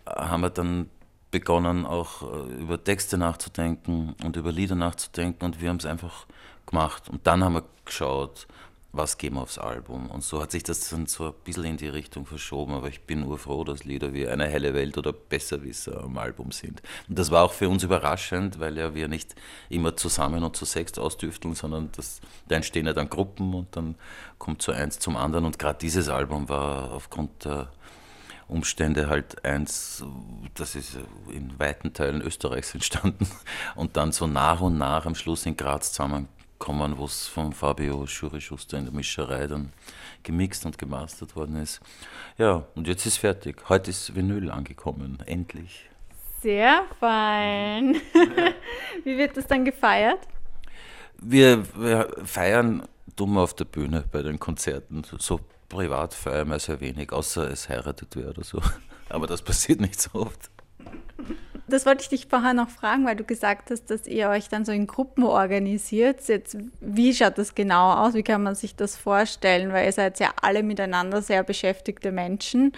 äh, 0.05 0.11
haben 0.11 0.41
wir 0.41 0.49
dann 0.49 0.89
begonnen, 1.31 1.85
auch 1.85 2.23
äh, 2.23 2.53
über 2.53 2.83
Texte 2.83 3.17
nachzudenken 3.17 4.15
und 4.23 4.35
über 4.35 4.51
Lieder 4.51 4.75
nachzudenken 4.75 5.45
und 5.45 5.61
wir 5.61 5.69
haben 5.69 5.77
es 5.77 5.85
einfach 5.85 6.25
gemacht. 6.65 7.09
Und 7.09 7.25
dann 7.27 7.43
haben 7.43 7.53
wir 7.53 7.63
geschaut, 7.85 8.47
was 8.91 9.17
geben 9.17 9.35
wir 9.35 9.43
aufs 9.43 9.59
Album. 9.59 10.09
Und 10.09 10.23
so 10.23 10.41
hat 10.41 10.51
sich 10.51 10.63
das 10.63 10.89
dann 10.89 11.05
so 11.05 11.27
ein 11.27 11.33
bisschen 11.43 11.65
in 11.65 11.77
die 11.77 11.87
Richtung 11.87 12.25
verschoben. 12.25 12.73
Aber 12.73 12.87
ich 12.87 13.01
bin 13.01 13.23
urfroh, 13.23 13.63
dass 13.63 13.83
Lieder 13.83 14.13
wie 14.13 14.27
Eine 14.27 14.47
helle 14.47 14.73
Welt 14.73 14.97
oder 14.97 15.13
Besserwisser 15.13 16.03
am 16.03 16.17
Album 16.17 16.51
sind. 16.51 16.81
Und 17.07 17.19
das 17.19 17.29
war 17.29 17.43
auch 17.43 17.53
für 17.53 17.69
uns 17.69 17.83
überraschend, 17.83 18.59
weil 18.59 18.77
ja 18.77 18.95
wir 18.95 19.07
nicht 19.07 19.35
immer 19.69 19.95
zusammen 19.95 20.43
und 20.43 20.55
zu 20.55 20.65
sechs 20.65 20.97
ausdüfteln, 20.97 21.53
sondern 21.53 21.89
das, 21.95 22.19
da 22.47 22.55
entstehen 22.55 22.87
ja 22.87 22.93
dann 22.93 23.09
Gruppen 23.09 23.53
und 23.53 23.75
dann 23.75 23.95
kommt 24.39 24.61
so 24.63 24.71
eins 24.71 24.97
zum 24.97 25.15
anderen. 25.15 25.45
Und 25.45 25.59
gerade 25.59 25.77
dieses 25.79 26.09
Album 26.09 26.49
war 26.49 26.91
aufgrund 26.91 27.45
der 27.45 27.71
Umstände 28.47 29.07
halt 29.07 29.45
eins, 29.45 30.03
das 30.55 30.73
ist 30.73 30.97
in 31.31 31.59
weiten 31.59 31.93
Teilen 31.93 32.21
Österreichs 32.21 32.73
entstanden 32.73 33.27
und 33.75 33.95
dann 33.95 34.11
so 34.11 34.25
nach 34.25 34.61
und 34.61 34.79
nach 34.79 35.05
am 35.05 35.13
Schluss 35.13 35.45
in 35.45 35.55
Graz 35.55 35.91
zusammenkommen, 36.59 36.97
wo 36.97 37.05
es 37.05 37.27
von 37.27 37.53
Fabio 37.53 38.05
Schuri-Schuster 38.05 38.77
in 38.77 38.85
der 38.85 38.93
Mischerei 38.93 39.47
dann 39.47 39.71
gemixt 40.23 40.65
und 40.65 40.77
gemastert 40.77 41.35
worden 41.35 41.55
ist. 41.57 41.79
Ja, 42.37 42.65
und 42.75 42.87
jetzt 42.87 43.05
ist 43.05 43.17
fertig. 43.17 43.69
Heute 43.69 43.91
ist 43.91 44.15
Vinyl 44.15 44.51
angekommen, 44.51 45.19
endlich. 45.25 45.89
Sehr 46.41 46.83
fein. 46.99 47.95
Wie 49.03 49.17
wird 49.17 49.37
das 49.37 49.47
dann 49.47 49.65
gefeiert? 49.65 50.19
Wir, 51.17 51.63
wir 51.75 52.09
feiern 52.23 52.83
dumm 53.15 53.37
auf 53.37 53.53
der 53.53 53.65
Bühne 53.65 54.05
bei 54.11 54.21
den 54.21 54.39
Konzerten, 54.39 55.03
so 55.17 55.39
privat 55.67 56.13
feiern 56.13 56.49
wir 56.49 56.59
sehr 56.59 56.79
wenig, 56.79 57.11
außer 57.11 57.49
es 57.51 57.67
heiratet 57.67 58.15
wer 58.15 58.29
oder 58.29 58.43
so. 58.43 58.61
Aber 59.09 59.27
das 59.27 59.41
passiert 59.41 59.81
nicht 59.81 59.99
so 59.99 60.13
oft. 60.13 60.49
Das 61.69 61.85
wollte 61.85 62.03
ich 62.03 62.09
dich 62.09 62.27
vorher 62.27 62.53
noch 62.53 62.69
fragen, 62.69 63.05
weil 63.05 63.15
du 63.15 63.23
gesagt 63.23 63.71
hast, 63.71 63.89
dass 63.89 64.07
ihr 64.07 64.29
euch 64.29 64.49
dann 64.49 64.65
so 64.65 64.71
in 64.71 64.87
Gruppen 64.87 65.23
organisiert. 65.23 66.27
Jetzt, 66.27 66.57
wie 66.81 67.13
schaut 67.13 67.37
das 67.37 67.55
genau 67.55 67.93
aus? 67.93 68.13
Wie 68.13 68.23
kann 68.23 68.43
man 68.43 68.55
sich 68.55 68.75
das 68.75 68.97
vorstellen? 68.97 69.71
Weil 69.71 69.85
ihr 69.85 69.91
seid 69.91 70.19
ja 70.19 70.31
alle 70.41 70.63
miteinander 70.63 71.21
sehr 71.21 71.43
beschäftigte 71.43 72.11
Menschen. 72.11 72.73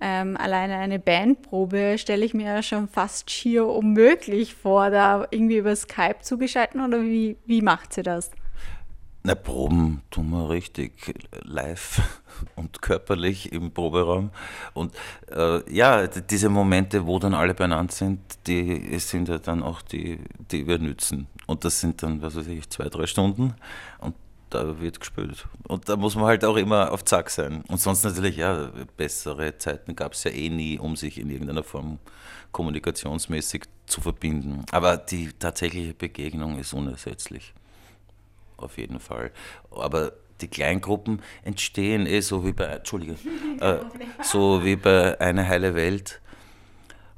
Ähm, 0.00 0.36
alleine 0.36 0.76
eine 0.76 0.98
Bandprobe 0.98 1.96
stelle 1.98 2.24
ich 2.24 2.34
mir 2.34 2.46
ja 2.46 2.62
schon 2.62 2.88
fast 2.88 3.30
schier 3.30 3.66
unmöglich 3.66 4.54
vor, 4.54 4.90
da 4.90 5.26
irgendwie 5.30 5.58
über 5.58 5.74
Skype 5.74 6.20
zugeschalten 6.20 6.84
oder 6.84 7.02
wie, 7.02 7.36
wie 7.46 7.62
macht 7.62 7.92
sie 7.92 8.02
das? 8.02 8.30
Na, 9.26 9.34
Proben 9.34 10.02
tun 10.10 10.28
wir 10.32 10.50
richtig 10.50 11.14
live 11.44 12.02
und 12.56 12.82
körperlich 12.82 13.52
im 13.52 13.70
Proberaum. 13.70 14.30
Und 14.74 14.94
äh, 15.34 15.62
ja, 15.74 16.06
diese 16.06 16.50
Momente, 16.50 17.06
wo 17.06 17.18
dann 17.18 17.32
alle 17.32 17.54
beieinander 17.54 17.90
sind, 17.90 18.20
die 18.46 18.98
sind 18.98 19.28
ja 19.28 19.38
dann 19.38 19.62
auch 19.62 19.80
die, 19.80 20.18
die 20.50 20.66
wir 20.66 20.78
nützen. 20.78 21.26
Und 21.46 21.64
das 21.64 21.80
sind 21.80 22.02
dann, 22.02 22.20
was 22.20 22.36
weiß 22.36 22.48
ich, 22.48 22.68
zwei, 22.68 22.90
drei 22.90 23.06
Stunden 23.06 23.54
und 23.98 24.14
da 24.50 24.78
wird 24.78 25.00
gespielt. 25.00 25.48
Und 25.68 25.88
da 25.88 25.96
muss 25.96 26.16
man 26.16 26.26
halt 26.26 26.44
auch 26.44 26.56
immer 26.56 26.92
auf 26.92 27.02
Zack 27.02 27.30
sein. 27.30 27.64
Und 27.68 27.80
sonst 27.80 28.04
natürlich, 28.04 28.36
ja, 28.36 28.70
bessere 28.98 29.56
Zeiten 29.56 29.96
gab 29.96 30.12
es 30.12 30.24
ja 30.24 30.32
eh 30.32 30.50
nie, 30.50 30.78
um 30.78 30.96
sich 30.96 31.18
in 31.18 31.30
irgendeiner 31.30 31.64
Form 31.64 31.98
kommunikationsmäßig 32.52 33.62
zu 33.86 34.02
verbinden. 34.02 34.66
Aber 34.70 34.98
die 34.98 35.30
tatsächliche 35.32 35.94
Begegnung 35.94 36.58
ist 36.58 36.74
unersetzlich 36.74 37.54
auf 38.56 38.78
jeden 38.78 39.00
Fall. 39.00 39.30
Aber 39.70 40.12
die 40.40 40.48
Kleingruppen 40.48 41.22
entstehen 41.42 42.06
eh 42.06 42.20
so 42.20 42.44
wie 42.44 42.52
bei, 42.52 42.64
Entschuldige, 42.64 43.16
äh, 43.60 43.78
so 44.22 44.64
wie 44.64 44.76
bei 44.76 45.20
Eine 45.20 45.48
heile 45.48 45.74
Welt, 45.74 46.20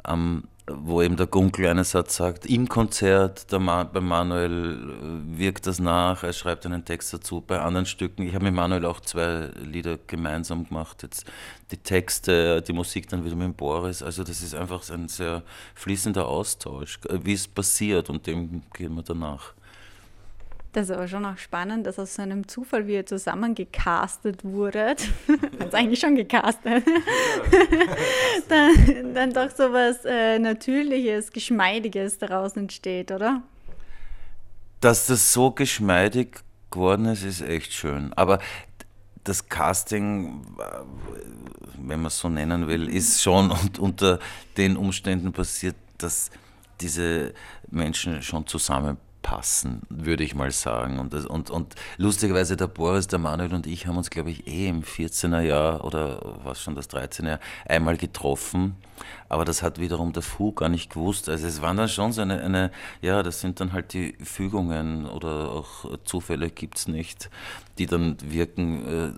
ähm, 0.06 0.44
wo 0.68 1.00
eben 1.00 1.16
der 1.16 1.26
Gunkel 1.26 1.68
einen 1.68 1.84
Satz 1.84 2.16
sagt, 2.16 2.44
im 2.46 2.68
Konzert, 2.68 3.52
der 3.52 3.60
Ma 3.60 3.84
bei 3.84 4.00
Manuel 4.00 5.30
äh, 5.32 5.38
wirkt 5.38 5.66
das 5.66 5.78
nach, 5.78 6.24
er 6.24 6.32
schreibt 6.32 6.66
einen 6.66 6.84
Text 6.84 7.12
dazu, 7.14 7.40
bei 7.40 7.60
anderen 7.60 7.86
Stücken, 7.86 8.22
ich 8.22 8.34
habe 8.34 8.46
mit 8.46 8.54
Manuel 8.54 8.84
auch 8.84 9.00
zwei 9.00 9.50
Lieder 9.62 9.96
gemeinsam 10.06 10.66
gemacht, 10.66 11.04
jetzt 11.04 11.24
die 11.70 11.76
Texte, 11.76 12.62
die 12.62 12.72
Musik 12.72 13.08
dann 13.08 13.24
wieder 13.24 13.36
mit 13.36 13.56
Boris, 13.56 14.02
also 14.02 14.24
das 14.24 14.42
ist 14.42 14.54
einfach 14.54 14.88
ein 14.90 15.08
sehr 15.08 15.42
fließender 15.76 16.26
Austausch, 16.26 16.98
wie 17.10 17.34
es 17.34 17.46
passiert 17.46 18.10
und 18.10 18.26
dem 18.26 18.62
gehen 18.72 18.94
wir 18.94 19.02
danach. 19.02 19.54
Das 20.76 20.90
ist 20.90 20.94
aber 20.94 21.08
schon 21.08 21.24
auch 21.24 21.38
spannend, 21.38 21.86
dass 21.86 21.98
aus 21.98 22.16
so 22.16 22.20
einem 22.20 22.48
Zufall, 22.48 22.86
wie 22.86 22.96
ihr 22.96 23.06
zusammen 23.06 23.54
gecastet 23.54 24.44
wurdet, 24.44 25.08
hat 25.58 25.74
eigentlich 25.74 25.98
schon 25.98 26.16
gecastet, 26.16 26.84
dann, 28.50 29.14
dann 29.14 29.32
doch 29.32 29.48
so 29.56 29.72
was 29.72 30.04
äh, 30.04 30.38
Natürliches, 30.38 31.32
Geschmeidiges 31.32 32.18
daraus 32.18 32.58
entsteht, 32.58 33.10
oder? 33.10 33.42
Dass 34.82 35.06
das 35.06 35.32
so 35.32 35.50
geschmeidig 35.50 36.40
geworden 36.70 37.06
ist, 37.06 37.22
ist 37.22 37.40
echt 37.40 37.72
schön. 37.72 38.12
Aber 38.12 38.38
das 39.24 39.48
Casting, 39.48 40.42
wenn 41.78 42.00
man 42.00 42.08
es 42.08 42.18
so 42.18 42.28
nennen 42.28 42.68
will, 42.68 42.94
ist 42.94 43.22
schon 43.22 43.50
unter 43.78 44.18
den 44.58 44.76
Umständen 44.76 45.32
passiert, 45.32 45.76
dass 45.96 46.30
diese 46.82 47.32
Menschen 47.70 48.20
schon 48.20 48.46
zusammen 48.46 48.98
passen, 49.26 49.82
würde 49.88 50.22
ich 50.22 50.36
mal 50.36 50.52
sagen. 50.52 51.00
Und, 51.00 51.12
das, 51.12 51.26
und, 51.26 51.50
und 51.50 51.74
lustigerweise 51.96 52.56
der 52.56 52.68
Boris, 52.68 53.08
der 53.08 53.18
Manuel 53.18 53.54
und 53.54 53.66
ich 53.66 53.88
haben 53.88 53.96
uns, 53.96 54.08
glaube 54.08 54.30
ich, 54.30 54.46
eh 54.46 54.68
im 54.68 54.84
14er 54.84 55.40
Jahr 55.40 55.84
oder 55.84 56.36
was 56.44 56.62
schon 56.62 56.76
das 56.76 56.88
13er 56.90 57.28
Jahr 57.30 57.40
einmal 57.68 57.96
getroffen. 57.96 58.76
Aber 59.28 59.44
das 59.44 59.64
hat 59.64 59.80
wiederum 59.80 60.12
der 60.12 60.22
Fu 60.22 60.52
gar 60.52 60.68
nicht 60.68 60.90
gewusst. 60.90 61.28
Also 61.28 61.44
es 61.48 61.60
waren 61.60 61.76
dann 61.76 61.88
schon 61.88 62.12
so 62.12 62.22
eine, 62.22 62.40
eine 62.40 62.70
ja, 63.02 63.24
das 63.24 63.40
sind 63.40 63.58
dann 63.58 63.72
halt 63.72 63.94
die 63.94 64.12
Fügungen 64.22 65.06
oder 65.06 65.50
auch 65.50 65.98
Zufälle 66.04 66.48
gibt 66.48 66.78
es 66.78 66.86
nicht, 66.86 67.28
die 67.78 67.86
dann 67.86 68.18
wirken, 68.22 69.16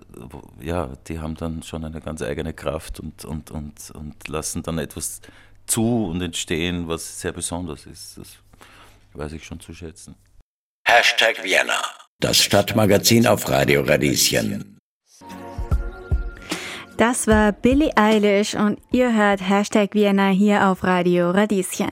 äh, 0.59 0.65
ja, 0.65 0.89
die 1.07 1.19
haben 1.19 1.35
dann 1.35 1.61
schon 1.61 1.85
eine 1.85 2.01
ganz 2.01 2.23
eigene 2.23 2.55
Kraft 2.55 2.99
und, 2.99 3.25
und, 3.25 3.51
und, 3.51 3.91
und 3.91 4.27
lassen 4.27 4.63
dann 4.63 4.79
etwas 4.79 5.21
zu 5.67 6.07
und 6.07 6.19
entstehen, 6.23 6.87
was 6.87 7.21
sehr 7.21 7.31
besonders 7.31 7.85
ist. 7.85 8.17
Das 8.17 8.39
weiß 9.13 9.33
ich 9.33 9.43
schon 9.43 9.59
zu 9.59 9.73
schätzen. 9.73 10.15
Hashtag 10.85 11.43
Vienna, 11.43 11.81
das 12.19 12.41
Stadtmagazin 12.41 13.27
auf 13.27 13.49
Radio 13.49 13.81
Radieschen. 13.81 14.77
Das 16.99 17.27
war 17.27 17.53
Billie 17.53 17.95
Eilish 17.95 18.55
und 18.55 18.77
ihr 18.91 19.15
hört 19.15 19.39
Hashtag 19.39 19.93
Vienna 19.93 20.27
hier 20.27 20.67
auf 20.67 20.83
Radio 20.83 21.31
Radieschen. 21.31 21.91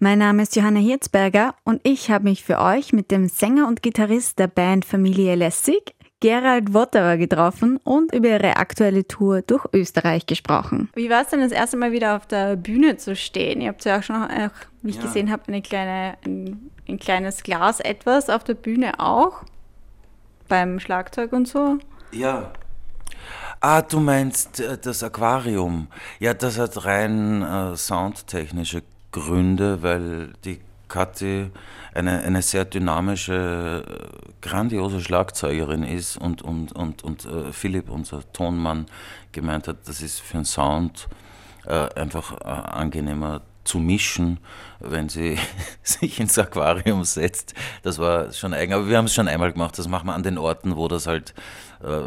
Mein 0.00 0.18
Name 0.18 0.42
ist 0.42 0.56
Johanna 0.56 0.80
Hirzberger 0.80 1.54
und 1.62 1.80
ich 1.84 2.10
habe 2.10 2.24
mich 2.24 2.42
für 2.42 2.58
euch 2.58 2.92
mit 2.92 3.12
dem 3.12 3.28
Sänger 3.28 3.68
und 3.68 3.82
Gitarrist 3.82 4.40
der 4.40 4.48
Band 4.48 4.84
Familie 4.84 5.36
Lessig 5.36 5.94
Gerald 6.20 6.74
Wotterer 6.74 7.16
getroffen 7.16 7.78
und 7.84 8.12
über 8.12 8.28
ihre 8.28 8.56
aktuelle 8.56 9.06
Tour 9.06 9.42
durch 9.42 9.64
Österreich 9.72 10.26
gesprochen. 10.26 10.90
Wie 10.94 11.10
war 11.10 11.22
es 11.22 11.28
denn 11.28 11.40
das 11.40 11.52
erste 11.52 11.76
Mal 11.76 11.92
wieder 11.92 12.16
auf 12.16 12.26
der 12.26 12.56
Bühne 12.56 12.96
zu 12.96 13.14
stehen? 13.14 13.60
Ihr 13.60 13.68
habt 13.68 13.84
ja 13.84 13.98
auch 13.98 14.02
schon, 14.02 14.16
auch, 14.16 14.50
wie 14.82 14.90
ich 14.90 14.96
ja. 14.96 15.02
gesehen 15.02 15.30
habe, 15.30 15.44
eine 15.46 15.62
kleine, 15.62 16.16
ein, 16.24 16.70
ein 16.88 16.98
kleines 16.98 17.42
Glas 17.42 17.80
etwas 17.80 18.30
auf 18.30 18.42
der 18.42 18.54
Bühne 18.54 18.98
auch. 18.98 19.44
Beim 20.48 20.80
Schlagzeug 20.80 21.32
und 21.32 21.46
so. 21.46 21.78
Ja, 22.10 22.52
Ah, 23.60 23.82
du 23.82 23.98
meinst 23.98 24.60
äh, 24.60 24.78
das 24.78 25.02
Aquarium. 25.02 25.88
Ja, 26.20 26.32
das 26.32 26.58
hat 26.58 26.84
rein 26.84 27.42
äh, 27.42 27.76
soundtechnische 27.76 28.82
Gründe, 29.10 29.82
weil 29.82 30.32
die 30.44 30.60
Kathi 30.88 31.50
eine, 31.94 32.20
eine 32.20 32.42
sehr 32.42 32.64
dynamische, 32.64 33.84
grandiose 34.40 35.00
Schlagzeugerin 35.00 35.82
ist 35.82 36.16
und, 36.16 36.42
und, 36.42 36.72
und, 36.72 37.02
und 37.04 37.24
äh, 37.24 37.52
Philipp, 37.52 37.90
unser 37.90 38.30
Tonmann, 38.32 38.86
gemeint 39.32 39.68
hat, 39.68 39.86
das 39.86 40.00
ist 40.00 40.20
für 40.20 40.36
einen 40.36 40.44
Sound 40.44 41.08
äh, 41.66 41.88
einfach 41.94 42.40
äh, 42.40 42.44
angenehmer 42.44 43.42
zu 43.64 43.78
mischen, 43.78 44.38
wenn 44.80 45.08
sie 45.08 45.38
sich 45.82 46.18
ins 46.18 46.38
Aquarium 46.38 47.04
setzt. 47.04 47.54
Das 47.82 47.98
war 47.98 48.32
schon 48.32 48.54
eigen, 48.54 48.72
aber 48.72 48.88
wir 48.88 48.96
haben 48.96 49.04
es 49.04 49.14
schon 49.14 49.28
einmal 49.28 49.52
gemacht. 49.52 49.78
Das 49.78 49.88
machen 49.88 50.06
wir 50.06 50.14
an 50.14 50.22
den 50.22 50.38
Orten, 50.38 50.76
wo 50.76 50.88
das 50.88 51.06
halt 51.06 51.34
äh, 51.82 52.00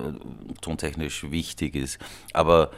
tontechnisch 0.62 1.30
wichtig 1.30 1.76
ist. 1.76 2.00
Aber 2.34 2.72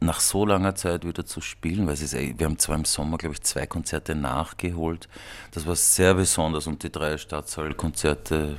nach 0.00 0.20
so 0.20 0.46
langer 0.46 0.74
Zeit 0.74 1.04
wieder 1.04 1.26
zu 1.26 1.40
spielen, 1.40 1.86
weil 1.86 1.94
es 1.94 2.02
ist, 2.02 2.14
wir 2.14 2.46
haben 2.46 2.58
zwar 2.58 2.76
im 2.76 2.84
Sommer, 2.84 3.18
glaube 3.18 3.34
ich, 3.34 3.42
zwei 3.42 3.66
Konzerte 3.66 4.14
nachgeholt. 4.14 5.08
Das 5.50 5.66
war 5.66 5.74
sehr 5.76 6.14
besonders 6.14 6.66
und 6.66 6.82
die 6.82 6.92
drei 6.92 7.18
Stadtsaal-Konzerte 7.18 8.58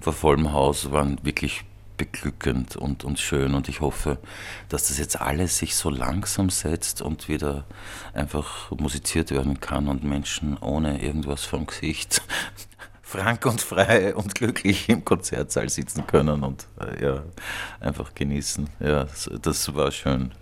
vor 0.00 0.12
vollem 0.12 0.52
Haus 0.52 0.90
waren 0.90 1.18
wirklich 1.22 1.64
beglückend 1.96 2.76
und, 2.76 3.04
und 3.04 3.18
schön 3.18 3.52
und 3.52 3.68
ich 3.68 3.82
hoffe, 3.82 4.16
dass 4.70 4.88
das 4.88 4.96
jetzt 4.96 5.20
alles 5.20 5.58
sich 5.58 5.74
so 5.74 5.90
langsam 5.90 6.48
setzt 6.48 7.02
und 7.02 7.28
wieder 7.28 7.64
einfach 8.14 8.70
musiziert 8.70 9.30
werden 9.30 9.60
kann 9.60 9.86
und 9.86 10.02
Menschen 10.02 10.56
ohne 10.56 11.02
irgendwas 11.02 11.44
vom 11.44 11.66
Gesicht 11.66 12.22
frank 13.02 13.44
und 13.44 13.60
frei 13.60 14.14
und 14.14 14.34
glücklich 14.34 14.88
im 14.88 15.04
Konzertsaal 15.04 15.68
sitzen 15.68 16.06
können 16.06 16.42
und 16.42 16.66
äh, 16.80 17.04
ja, 17.04 17.22
einfach 17.80 18.14
genießen. 18.14 18.70
Ja, 18.80 19.04
das, 19.04 19.28
das 19.42 19.74
war 19.74 19.90
schön. 19.90 20.32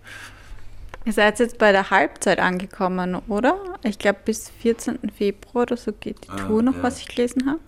Ihr 1.04 1.12
seid 1.12 1.38
jetzt 1.38 1.58
bei 1.58 1.72
der 1.72 1.90
Halbzeit 1.90 2.38
angekommen, 2.38 3.14
oder? 3.28 3.56
Ich 3.82 3.98
glaube, 3.98 4.18
bis 4.24 4.50
14. 4.50 4.98
Februar 5.16 5.62
oder 5.62 5.76
so 5.76 5.92
geht 5.92 6.24
die 6.24 6.30
ah, 6.30 6.36
Tour 6.36 6.62
noch, 6.62 6.76
ja. 6.76 6.82
was 6.82 7.00
ich 7.00 7.08
gelesen 7.08 7.46
habe. 7.46 7.60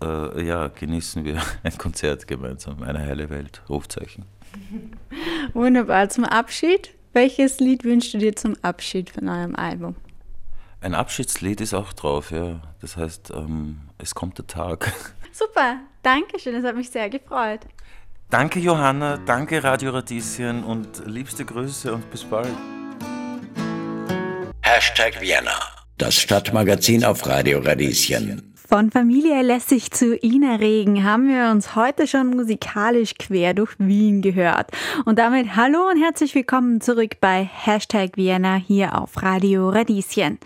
äh, 0.02 0.44
ja, 0.44 0.68
genießen 0.68 1.24
wir 1.24 1.40
ein 1.62 1.78
Konzert 1.78 2.26
gemeinsam. 2.26 2.82
Eine 2.82 3.00
heile 3.00 3.30
Welt. 3.30 3.62
Rufzeichen. 3.68 4.24
Wunderbar. 5.52 6.08
Zum 6.08 6.24
Abschied 6.24 6.94
welches 7.12 7.60
Lied 7.60 7.84
wünschst 7.84 8.14
du 8.14 8.18
dir 8.18 8.36
zum 8.36 8.56
Abschied 8.62 9.10
von 9.10 9.28
eurem 9.28 9.54
Album? 9.56 9.96
Ein 10.80 10.94
Abschiedslied 10.94 11.60
ist 11.60 11.74
auch 11.74 11.92
drauf, 11.92 12.30
ja. 12.30 12.60
Das 12.80 12.96
heißt, 12.96 13.32
ähm, 13.34 13.80
es 13.98 14.14
kommt 14.14 14.38
der 14.38 14.46
Tag. 14.46 14.92
Super, 15.32 15.80
danke 16.02 16.38
schön, 16.38 16.54
das 16.54 16.64
hat 16.64 16.76
mich 16.76 16.90
sehr 16.90 17.10
gefreut. 17.10 17.60
Danke 18.30 18.60
Johanna, 18.60 19.16
danke 19.16 19.64
Radio 19.64 19.90
Radieschen 19.90 20.62
und 20.62 21.06
liebste 21.06 21.44
Grüße 21.44 21.94
und 21.94 22.10
bis 22.10 22.24
bald. 22.24 22.54
Hashtag 24.60 25.20
Vienna, 25.20 25.58
das 25.96 26.20
Stadtmagazin 26.20 27.04
auf 27.04 27.26
Radio 27.26 27.60
Radieschen. 27.60 28.54
Von 28.68 28.90
Familie 28.90 29.40
lässig 29.40 29.92
zu 29.92 30.14
Ina 30.22 30.56
Regen 30.56 31.02
haben 31.02 31.26
wir 31.26 31.50
uns 31.50 31.74
heute 31.74 32.06
schon 32.06 32.26
musikalisch 32.26 33.14
quer 33.18 33.54
durch 33.54 33.70
Wien 33.78 34.20
gehört. 34.20 34.70
Und 35.06 35.18
damit 35.18 35.56
hallo 35.56 35.88
und 35.88 35.98
herzlich 35.98 36.34
willkommen 36.34 36.82
zurück 36.82 37.12
bei 37.18 37.48
Hashtag 37.50 38.18
Vienna 38.18 38.56
hier 38.56 39.00
auf 39.00 39.22
Radio 39.22 39.70
Radieschen. 39.70 40.38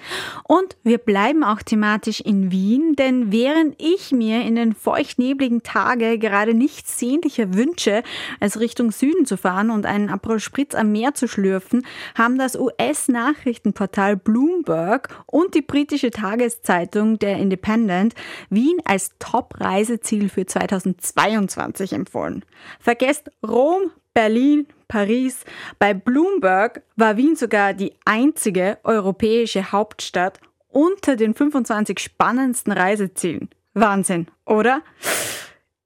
Und 0.45 0.77
wir 0.85 0.99
bleiben 0.99 1.43
auch 1.43 1.63
thematisch 1.63 2.21
in 2.21 2.53
Wien, 2.53 2.95
denn 2.95 3.33
während 3.33 3.75
ich 3.83 4.13
mir 4.13 4.43
in 4.43 4.55
den 4.55 4.73
feuchtnebligen 4.73 5.65
Tage 5.65 6.17
gerade 6.21 6.55
nichts 6.55 7.01
sehnlicher 7.01 7.55
wünsche, 7.55 8.05
als 8.39 8.61
Richtung 8.61 8.93
Süden 8.93 9.27
zu 9.27 9.37
fahren 9.37 9.71
und 9.71 9.85
einen 9.85 10.11
Aperol 10.11 10.39
Spritz 10.39 10.77
am 10.77 10.93
Meer 10.93 11.15
zu 11.15 11.27
schlürfen, 11.27 11.85
haben 12.17 12.39
das 12.39 12.55
US-Nachrichtenportal 12.55 14.17
Bloomberg 14.17 15.09
und 15.27 15.57
die 15.57 15.63
britische 15.63 16.13
Tageszeitung 16.13 17.19
der 17.19 17.39
Independent 17.39 18.12
Deutschland 18.13 18.43
Wien 18.51 18.79
als 18.85 19.13
Top-Reiseziel 19.19 20.29
für 20.29 20.47
2022 20.47 21.93
empfohlen. 21.93 22.45
Vergesst 22.81 23.31
Rom, 23.47 23.91
Berlin, 24.15 24.67
Paris. 24.89 25.45
Bei 25.79 25.95
Bloomberg 25.95 26.83
war 26.97 27.17
Wien 27.17 27.37
sogar 27.37 27.75
die 27.75 27.95
einzige 28.05 28.79
europäische 28.85 29.73
Hauptstadt 29.73 30.41
unter 30.69 31.17
den 31.17 31.35
25 31.35 31.99
spannendsten 31.99 32.73
Reisezielen. 32.73 33.51
Wahnsinn, 33.75 34.27
oder? 34.45 34.83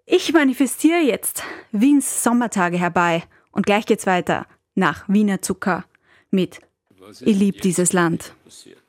Ich 0.07 0.33
manifestiere 0.33 1.01
jetzt 1.01 1.43
Wiens 1.73 2.23
Sommertage 2.23 2.79
herbei 2.79 3.25
und 3.53 3.67
gleich 3.67 3.87
geht's 3.87 4.07
weiter 4.07 4.47
nach 4.75 5.09
Wiener 5.09 5.43
Zucker 5.43 5.85
mit 6.31 6.61
Ihr 7.21 7.35
liebt 7.35 7.63
dieses 7.63 7.93
Land. 7.93 8.35
Passiert? 8.43 8.86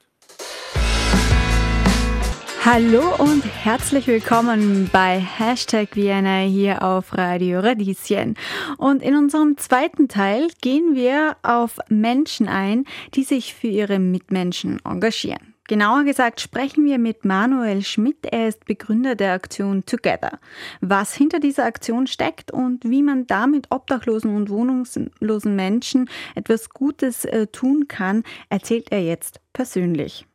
Hallo 2.70 3.16
und 3.18 3.46
herzlich 3.46 4.08
willkommen 4.08 4.90
bei 4.92 5.20
Hashtag 5.22 5.96
Vienna 5.96 6.40
hier 6.40 6.84
auf 6.84 7.18
Radio 7.18 7.62
Radieschen. 7.62 8.36
Und 8.78 9.02
in 9.02 9.16
unserem 9.16 9.56
zweiten 9.56 10.10
Teil 10.10 10.50
gehen 10.60 10.94
wir 10.94 11.38
auf 11.44 11.80
Menschen 11.88 12.50
ein, 12.50 12.84
die 13.14 13.24
sich 13.24 13.54
für 13.54 13.68
ihre 13.68 14.00
Mitmenschen 14.00 14.82
engagieren. 14.84 15.54
Genauer 15.70 16.04
gesagt 16.04 16.42
sprechen 16.42 16.84
wir 16.84 16.98
mit 16.98 17.24
Manuel 17.24 17.84
Schmidt. 17.84 18.26
Er 18.26 18.50
ist 18.50 18.66
Begründer 18.66 19.16
der 19.16 19.32
Aktion 19.32 19.86
Together. 19.86 20.38
Was 20.82 21.14
hinter 21.14 21.40
dieser 21.40 21.64
Aktion 21.64 22.06
steckt 22.06 22.52
und 22.52 22.84
wie 22.84 23.02
man 23.02 23.28
damit 23.28 23.68
obdachlosen 23.70 24.36
und 24.36 24.50
wohnungslosen 24.50 25.56
Menschen 25.56 26.10
etwas 26.36 26.70
Gutes 26.70 27.24
äh, 27.24 27.48
tun 27.48 27.88
kann, 27.88 28.24
erzählt 28.50 28.92
er 28.92 29.02
jetzt 29.04 29.40
persönlich. 29.54 30.28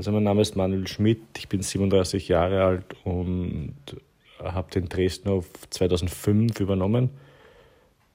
Also 0.00 0.12
mein 0.12 0.22
Name 0.22 0.40
ist 0.40 0.56
Manuel 0.56 0.88
Schmidt, 0.88 1.20
ich 1.36 1.46
bin 1.46 1.60
37 1.60 2.28
Jahre 2.28 2.64
alt 2.64 2.96
und 3.04 3.74
habe 4.42 4.70
den 4.70 4.88
Dresdner 4.88 5.42
2005 5.68 6.58
übernommen 6.58 7.10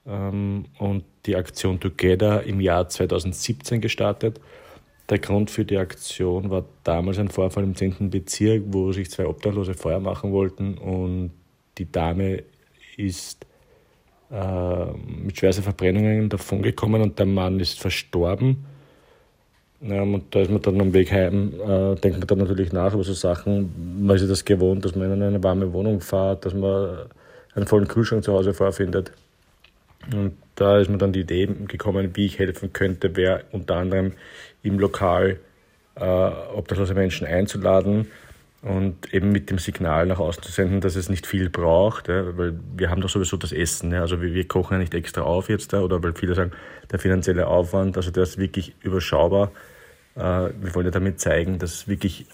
ähm, 0.04 0.64
und 0.80 1.04
die 1.26 1.36
Aktion 1.36 1.78
Together 1.78 2.42
im 2.42 2.60
Jahr 2.60 2.88
2017 2.88 3.80
gestartet. 3.80 4.40
Der 5.10 5.20
Grund 5.20 5.48
für 5.48 5.64
die 5.64 5.76
Aktion 5.76 6.50
war 6.50 6.64
damals 6.82 7.20
ein 7.20 7.28
Vorfall 7.28 7.62
im 7.62 7.76
10. 7.76 8.10
Bezirk, 8.10 8.64
wo 8.66 8.90
sich 8.90 9.08
zwei 9.08 9.28
Obdachlose 9.28 9.74
Feuer 9.74 10.00
machen 10.00 10.32
wollten 10.32 10.78
und 10.78 11.30
die 11.78 11.92
Dame 11.92 12.42
ist 12.96 13.46
äh, 14.32 14.86
mit 14.86 15.38
schwersten 15.38 15.62
Verbrennungen 15.62 16.30
davongekommen 16.30 17.00
und 17.00 17.16
der 17.16 17.26
Mann 17.26 17.60
ist 17.60 17.78
verstorben. 17.78 18.66
Ja, 19.80 20.02
und 20.02 20.34
da 20.34 20.40
ist 20.40 20.50
man 20.50 20.62
dann 20.62 20.80
am 20.80 20.94
Weg 20.94 21.12
heim, 21.12 21.52
äh, 21.60 21.94
denkt 21.96 22.18
man 22.18 22.26
dann 22.26 22.38
natürlich 22.38 22.72
nach 22.72 22.94
über 22.94 23.04
so 23.04 23.12
Sachen. 23.12 24.04
Man 24.04 24.16
ist 24.16 24.22
ja 24.22 24.28
das 24.28 24.44
gewohnt, 24.44 24.84
dass 24.84 24.94
man 24.94 25.12
in 25.12 25.22
eine 25.22 25.42
warme 25.42 25.72
Wohnung 25.72 26.00
fährt, 26.00 26.46
dass 26.46 26.54
man 26.54 27.06
einen 27.54 27.66
vollen 27.66 27.86
Kühlschrank 27.86 28.24
zu 28.24 28.32
Hause 28.32 28.54
vorfindet. 28.54 29.12
Und 30.12 30.32
da 30.54 30.78
ist 30.78 30.88
mir 30.88 30.98
dann 30.98 31.12
die 31.12 31.20
Idee 31.20 31.46
gekommen, 31.68 32.10
wie 32.14 32.26
ich 32.26 32.38
helfen 32.38 32.72
könnte, 32.72 33.16
wäre 33.16 33.44
unter 33.52 33.76
anderem 33.76 34.12
im 34.62 34.78
Lokal 34.78 35.38
äh, 35.96 36.04
obdachlose 36.54 36.94
Menschen 36.94 37.26
einzuladen 37.26 38.06
und 38.66 39.14
eben 39.14 39.30
mit 39.30 39.48
dem 39.48 39.58
Signal 39.58 40.06
nach 40.06 40.18
außen 40.18 40.42
zu 40.42 40.50
senden, 40.50 40.80
dass 40.80 40.96
es 40.96 41.08
nicht 41.08 41.24
viel 41.24 41.48
braucht, 41.50 42.08
ja, 42.08 42.36
weil 42.36 42.58
wir 42.76 42.90
haben 42.90 43.00
doch 43.00 43.08
sowieso 43.08 43.36
das 43.36 43.52
Essen, 43.52 43.92
ja, 43.92 44.00
also 44.00 44.20
wir, 44.20 44.34
wir, 44.34 44.48
kochen 44.48 44.74
ja 44.74 44.78
nicht 44.78 44.92
extra 44.92 45.22
auf 45.22 45.48
jetzt 45.48 45.72
da, 45.72 45.82
oder 45.82 46.02
weil 46.02 46.14
viele 46.14 46.34
sagen, 46.34 46.50
der 46.90 46.98
finanzielle 46.98 47.46
Aufwand, 47.46 47.96
also 47.96 48.10
der 48.10 48.24
ist 48.24 48.38
wirklich 48.38 48.74
überschaubar. 48.82 49.52
Äh, 50.16 50.20
wir 50.20 50.74
wollen 50.74 50.86
ja 50.86 50.90
damit 50.90 51.20
zeigen, 51.20 51.60
dass 51.60 51.86
wirklich 51.86 52.26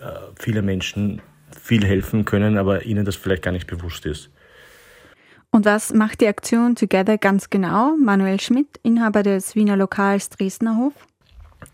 äh, 0.00 0.06
viele 0.36 0.62
Menschen 0.62 1.20
viel 1.60 1.84
helfen 1.84 2.24
können, 2.24 2.56
aber 2.56 2.86
ihnen 2.86 3.04
das 3.04 3.16
vielleicht 3.16 3.42
gar 3.42 3.52
nicht 3.52 3.66
bewusst 3.66 4.06
ist. 4.06 4.30
Und 5.50 5.66
was 5.66 5.92
macht 5.92 6.22
die 6.22 6.28
Aktion 6.28 6.76
Together 6.76 7.18
ganz 7.18 7.50
genau? 7.50 7.94
Manuel 7.96 8.40
Schmidt, 8.40 8.80
Inhaber 8.82 9.22
des 9.22 9.54
Wiener 9.54 9.76
Lokals 9.76 10.30
Dresdner 10.30 10.78
Hof. 10.78 10.94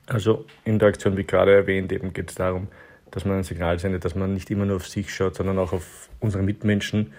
Also 0.07 0.46
in 0.64 0.80
der 0.80 0.88
Aktion, 0.88 1.16
wie 1.16 1.24
gerade 1.24 1.54
erwähnt, 1.54 1.92
eben 1.92 2.12
geht 2.12 2.30
es 2.30 2.35
darum, 2.35 2.66
dass 3.14 3.24
man 3.24 3.38
ein 3.38 3.44
Signal 3.44 3.79
sendet, 3.79 4.05
dass 4.05 4.16
man 4.16 4.35
nicht 4.35 4.50
immer 4.50 4.66
nur 4.66 4.77
auf 4.77 4.88
sich 4.88 5.14
schaut, 5.14 5.37
sondern 5.37 5.57
auch 5.61 5.72
auf 5.72 6.09
unsere 6.18 6.42
Mitmenschen. 6.42 7.12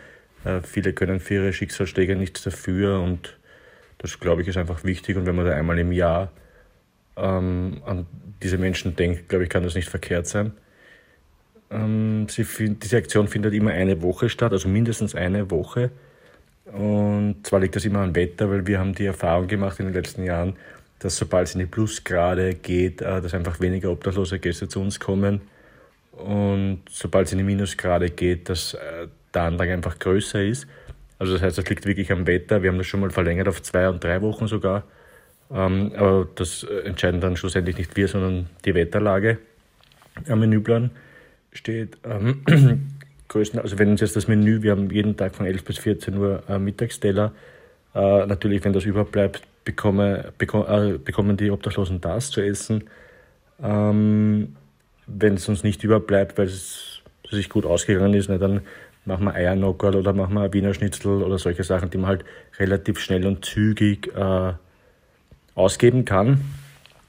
Äh, 0.43 0.59
viele 0.61 0.91
können 0.91 1.21
für 1.21 1.35
ihre 1.35 1.53
Schicksalsschläge 1.53 2.17
nichts 2.17 2.43
dafür 2.43 2.99
und 2.99 3.37
das, 3.99 4.19
glaube 4.19 4.41
ich, 4.41 4.49
ist 4.49 4.57
einfach 4.57 4.83
wichtig. 4.83 5.15
Und 5.15 5.25
wenn 5.25 5.37
man 5.37 5.45
da 5.45 5.53
einmal 5.53 5.79
im 5.79 5.93
Jahr 5.93 6.33
ähm, 7.15 7.81
an 7.85 8.05
diese 8.43 8.57
Menschen 8.57 8.97
denkt, 8.97 9.29
glaube 9.29 9.45
ich, 9.45 9.49
kann 9.49 9.63
das 9.63 9.73
nicht 9.73 9.87
verkehrt 9.87 10.27
sein. 10.27 10.51
Ähm, 11.71 12.27
sie, 12.27 12.45
diese 12.75 12.97
Aktion 12.97 13.29
findet 13.29 13.53
immer 13.53 13.71
eine 13.71 14.01
Woche 14.01 14.27
statt, 14.27 14.51
also 14.51 14.67
mindestens 14.67 15.15
eine 15.15 15.49
Woche. 15.49 15.91
Und 16.65 17.47
zwar 17.47 17.61
liegt 17.61 17.77
das 17.77 17.85
immer 17.85 17.99
am 17.99 18.13
Wetter, 18.13 18.49
weil 18.49 18.67
wir 18.67 18.79
haben 18.79 18.95
die 18.95 19.05
Erfahrung 19.05 19.47
gemacht 19.47 19.79
in 19.79 19.85
den 19.85 19.93
letzten 19.93 20.25
Jahren, 20.25 20.57
dass 20.99 21.15
sobald 21.15 21.47
es 21.47 21.55
in 21.55 21.59
die 21.59 21.67
Plusgrade 21.67 22.53
geht, 22.53 23.01
äh, 23.01 23.21
dass 23.21 23.33
einfach 23.33 23.61
weniger 23.61 23.91
obdachlose 23.91 24.39
Gäste 24.39 24.67
zu 24.67 24.81
uns 24.81 24.99
kommen. 24.99 25.39
Und 26.17 26.83
sobald 26.89 27.27
es 27.27 27.33
in 27.33 27.39
die 27.39 27.43
Minusgrade 27.43 28.09
geht, 28.09 28.49
dass 28.49 28.73
äh, 28.73 29.07
der 29.33 29.43
Andrang 29.43 29.69
einfach 29.69 29.99
größer 29.99 30.43
ist. 30.43 30.67
Also 31.19 31.33
das 31.33 31.41
heißt, 31.41 31.57
das 31.57 31.69
liegt 31.69 31.85
wirklich 31.85 32.11
am 32.11 32.27
Wetter. 32.27 32.63
Wir 32.63 32.71
haben 32.71 32.77
das 32.77 32.87
schon 32.87 32.99
mal 32.99 33.11
verlängert 33.11 33.47
auf 33.47 33.61
zwei 33.61 33.89
und 33.89 34.03
drei 34.03 34.21
Wochen 34.21 34.47
sogar. 34.47 34.83
Ähm, 35.51 35.91
aber 35.95 36.27
das 36.35 36.63
entscheiden 36.63 37.21
dann 37.21 37.37
schlussendlich 37.37 37.77
nicht 37.77 37.95
wir, 37.95 38.07
sondern 38.07 38.49
die 38.65 38.73
Wetterlage. 38.73 39.37
Am 40.27 40.39
Menüplan 40.39 40.91
steht 41.51 41.97
ähm, 42.03 42.41
Größen, 43.27 43.59
also 43.59 43.79
wenn 43.79 43.89
uns 43.89 44.01
jetzt 44.01 44.15
das 44.15 44.27
Menü, 44.27 44.61
wir 44.61 44.71
haben 44.71 44.89
jeden 44.89 45.17
Tag 45.17 45.35
von 45.35 45.45
11 45.45 45.63
bis 45.63 45.77
14 45.79 46.17
Uhr 46.17 46.43
äh, 46.47 46.59
Mittagsteller. 46.59 47.31
Äh, 47.93 48.25
natürlich, 48.25 48.63
wenn 48.63 48.73
das 48.73 48.85
überbleibt, 48.85 49.41
bekomme, 49.63 50.33
bekomme, 50.37 50.93
äh, 50.95 50.97
bekommen 50.97 51.37
die 51.37 51.49
Obdachlosen 51.51 52.01
das 52.01 52.29
zu 52.31 52.41
essen. 52.41 52.83
Ähm, 53.61 54.55
wenn 55.07 55.35
es 55.35 55.47
uns 55.47 55.63
nicht 55.63 55.83
überbleibt, 55.83 56.37
weil 56.37 56.47
es 56.47 57.01
sich 57.29 57.49
gut 57.49 57.65
ausgegangen 57.65 58.13
ist, 58.13 58.29
ne, 58.29 58.39
dann 58.39 58.61
machen 59.05 59.25
wir 59.25 59.33
Eiernockerl 59.33 59.95
oder 59.95 60.13
machen 60.13 60.33
wir 60.33 60.51
Wiener 60.53 60.73
Schnitzel 60.73 61.23
oder 61.23 61.37
solche 61.37 61.63
Sachen, 61.63 61.89
die 61.89 61.97
man 61.97 62.07
halt 62.07 62.25
relativ 62.57 62.99
schnell 62.99 63.25
und 63.25 63.45
zügig 63.45 64.11
äh, 64.15 64.53
ausgeben 65.53 66.05
kann. 66.05 66.41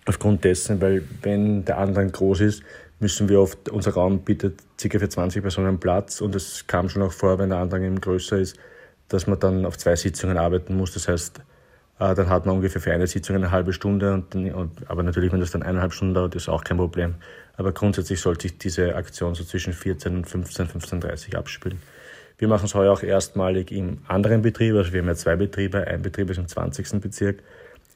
Aufgrund 0.07 0.45
dessen, 0.45 0.81
weil 0.81 1.03
wenn 1.23 1.65
der 1.65 1.79
Andrang 1.79 2.13
groß 2.13 2.41
ist, 2.41 2.63
müssen 3.01 3.29
wir 3.29 3.41
oft, 3.41 3.69
unser 3.69 3.93
Raum 3.93 4.21
bietet 4.21 4.61
ca. 4.81 4.99
für 4.99 5.09
20 5.09 5.43
Personen 5.43 5.81
Platz 5.81 6.21
und 6.21 6.35
es 6.35 6.67
kam 6.67 6.89
schon 6.89 7.03
auch 7.03 7.13
vor, 7.13 7.39
wenn 7.39 7.51
der 7.51 7.59
Andrang 7.59 7.83
eben 7.83 8.01
größer 8.01 8.39
ist, 8.39 8.57
dass 9.09 9.27
man 9.27 9.39
dann 9.39 9.67
auf 9.67 9.77
zwei 9.79 9.97
Sitzungen 9.97 10.39
arbeiten 10.39 10.77
muss. 10.77 10.93
Das 10.93 11.09
heißt, 11.09 11.41
äh, 11.99 12.15
dann 12.15 12.29
hat 12.29 12.47
man 12.47 12.57
ungefähr 12.57 12.81
für 12.81 12.93
eine 12.93 13.07
Sitzung 13.07 13.37
eine 13.37 13.51
halbe 13.51 13.73
Stunde, 13.73 14.13
und, 14.15 14.35
und, 14.35 14.91
aber 14.91 15.03
natürlich, 15.03 15.33
wenn 15.33 15.41
das 15.41 15.51
dann 15.51 15.63
eineinhalb 15.63 15.93
Stunden 15.93 16.15
dauert, 16.15 16.35
ist 16.35 16.49
auch 16.49 16.65
kein 16.65 16.77
Problem. 16.77 17.17
Aber 17.57 17.73
grundsätzlich 17.73 18.21
sollte 18.21 18.43
sich 18.43 18.59
diese 18.59 18.95
Aktion 18.95 19.35
so 19.35 19.45
zwischen 19.45 19.73
14 19.73 20.17
und 20.17 20.27
15, 20.27 20.69
15.30 20.69 21.33
Uhr 21.33 21.39
abspielen. 21.39 21.81
Wir 22.39 22.49
machen 22.49 22.67
es 22.67 22.75
heuer 22.75 22.93
auch 22.93 23.03
erstmalig 23.03 23.73
im 23.73 23.99
anderen 24.09 24.43
Betrieb, 24.43 24.75
also 24.75 24.93
wir 24.93 25.01
haben 25.01 25.09
ja 25.09 25.15
zwei 25.15 25.37
Betriebe. 25.37 25.87
Ein 25.87 26.03
Betrieb 26.03 26.29
ist 26.29 26.37
im 26.37 26.49
20. 26.49 27.01
Bezirk 27.01 27.43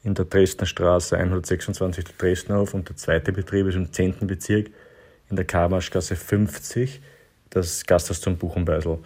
in 0.03 0.15
der 0.15 0.25
Dresdner 0.25 0.65
Straße 0.65 1.15
126 1.15 2.05
der 2.05 2.13
Dresdnerhof 2.17 2.73
und 2.73 2.89
der 2.89 2.95
zweite 2.95 3.31
Betrieb 3.31 3.67
ist 3.67 3.75
im 3.75 3.93
10. 3.93 4.25
Bezirk 4.25 4.71
in 5.29 5.35
der 5.35 5.45
Karmarschgasse 5.45 6.15
50, 6.15 7.01
das 7.51 7.85
Gasthaus 7.85 8.19
zum 8.19 8.37
Buchenbeisel. 8.37 8.97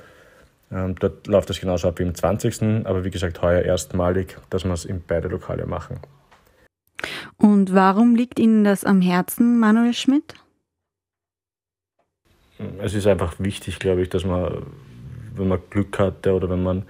Ähm, 0.71 0.95
dort 0.99 1.27
läuft 1.27 1.49
das 1.49 1.59
genauso 1.59 1.89
ab 1.89 1.99
wie 1.99 2.03
im 2.03 2.15
20. 2.15 2.85
Aber 2.85 3.03
wie 3.03 3.11
gesagt, 3.11 3.41
heuer 3.41 3.61
erstmalig, 3.61 4.37
dass 4.49 4.63
wir 4.63 4.73
es 4.73 4.85
in 4.85 5.03
beide 5.05 5.27
Lokale 5.27 5.65
machen. 5.65 5.99
Und 7.37 7.73
warum 7.73 8.15
liegt 8.15 8.39
Ihnen 8.39 8.63
das 8.63 8.85
am 8.85 9.01
Herzen, 9.01 9.59
Manuel 9.59 9.93
Schmidt? 9.93 10.33
Es 12.81 12.93
ist 12.93 13.07
einfach 13.07 13.35
wichtig, 13.39 13.79
glaube 13.79 14.01
ich, 14.01 14.09
dass 14.09 14.23
man, 14.23 14.65
wenn 15.35 15.47
man 15.47 15.59
Glück 15.69 15.99
hatte 15.99 16.33
oder 16.33 16.49
wenn 16.49 16.63
man 16.63 16.83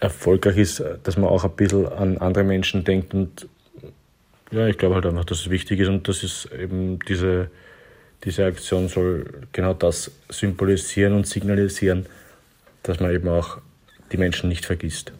erfolgreich 0.00 0.56
ist, 0.58 0.84
dass 1.02 1.16
man 1.16 1.28
auch 1.28 1.44
ein 1.44 1.50
bisschen 1.52 1.88
an 1.88 2.18
andere 2.18 2.44
Menschen 2.44 2.84
denkt 2.84 3.14
und 3.14 3.48
ja, 4.52 4.68
ich 4.68 4.78
glaube 4.78 4.94
halt 4.96 5.06
einfach, 5.06 5.24
dass 5.24 5.40
es 5.40 5.50
wichtig 5.50 5.80
ist 5.80 5.88
und 5.88 6.06
das 6.06 6.22
ist 6.22 6.48
eben 6.52 7.00
diese, 7.08 7.50
diese 8.24 8.44
Aktion 8.44 8.88
soll 8.88 9.42
genau 9.52 9.74
das 9.74 10.12
symbolisieren 10.28 11.14
und 11.14 11.26
signalisieren, 11.26 12.06
dass 12.82 13.00
man 13.00 13.12
eben 13.12 13.28
auch 13.28 13.58
die 14.12 14.16
Menschen 14.18 14.48
nicht 14.48 14.64
vergisst. 14.64 15.12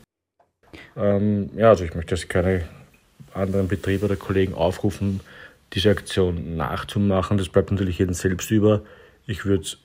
Ähm, 0.96 1.50
ja, 1.56 1.70
also 1.70 1.84
ich 1.84 1.94
möchte 1.94 2.14
jetzt 2.14 2.28
keine 2.28 2.68
anderen 3.34 3.68
Betriebe 3.68 4.04
oder 4.04 4.16
Kollegen 4.16 4.54
aufrufen, 4.54 5.20
diese 5.76 5.90
Aktion 5.90 6.56
nachzumachen. 6.56 7.38
Das 7.38 7.48
bleibt 7.48 7.70
natürlich 7.70 7.98
jedem 7.98 8.14
selbst 8.14 8.50
über. 8.50 8.82
Ich 9.26 9.44
würde 9.44 9.62
es 9.62 9.78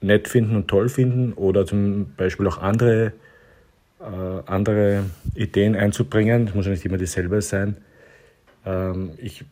nett 0.00 0.28
finden 0.28 0.54
und 0.54 0.68
toll 0.68 0.88
finden 0.88 1.32
oder 1.32 1.66
zum 1.66 2.14
Beispiel 2.16 2.46
auch 2.46 2.58
andere, 2.58 3.12
äh, 4.00 4.42
andere 4.46 5.04
Ideen 5.34 5.74
einzubringen. 5.74 6.46
Das 6.46 6.54
muss 6.54 6.66
ja 6.66 6.70
nicht 6.70 6.84
immer 6.84 6.98
dieselbe 6.98 7.42
sein. 7.42 7.76
Ähm, 8.64 9.12
ich 9.18 9.44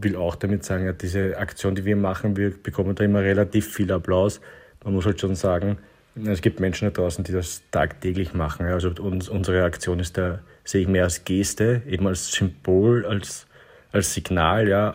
will 0.00 0.16
auch 0.16 0.34
damit 0.34 0.64
sagen, 0.64 0.86
ja, 0.86 0.92
diese 0.92 1.38
Aktion, 1.38 1.74
die 1.74 1.84
wir 1.84 1.96
machen, 1.96 2.36
wir 2.36 2.50
bekommen 2.50 2.94
da 2.94 3.04
immer 3.04 3.20
relativ 3.20 3.72
viel 3.72 3.92
Applaus. 3.92 4.40
Man 4.84 4.94
muss 4.94 5.06
halt 5.06 5.20
schon 5.20 5.34
sagen, 5.34 5.78
es 6.24 6.40
gibt 6.40 6.60
Menschen 6.60 6.86
da 6.86 6.90
draußen, 6.90 7.24
die 7.24 7.32
das 7.32 7.62
tagtäglich 7.70 8.32
machen. 8.32 8.66
Also 8.66 8.90
uns, 9.00 9.28
unsere 9.28 9.64
Aktion 9.64 10.00
ist 10.00 10.16
da, 10.16 10.40
sehe 10.64 10.82
ich 10.82 10.88
mehr 10.88 11.04
als 11.04 11.24
Geste, 11.24 11.82
eben 11.86 12.06
als 12.06 12.32
Symbol, 12.32 13.04
als, 13.04 13.46
als 13.92 14.14
Signal, 14.14 14.68
ja. 14.68 14.94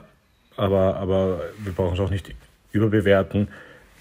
Aber, 0.58 0.98
aber 0.98 1.42
wir 1.60 1.72
brauchen 1.72 1.94
es 1.96 2.00
auch 2.00 2.10
nicht 2.10 2.34
überbewerten. 2.72 3.48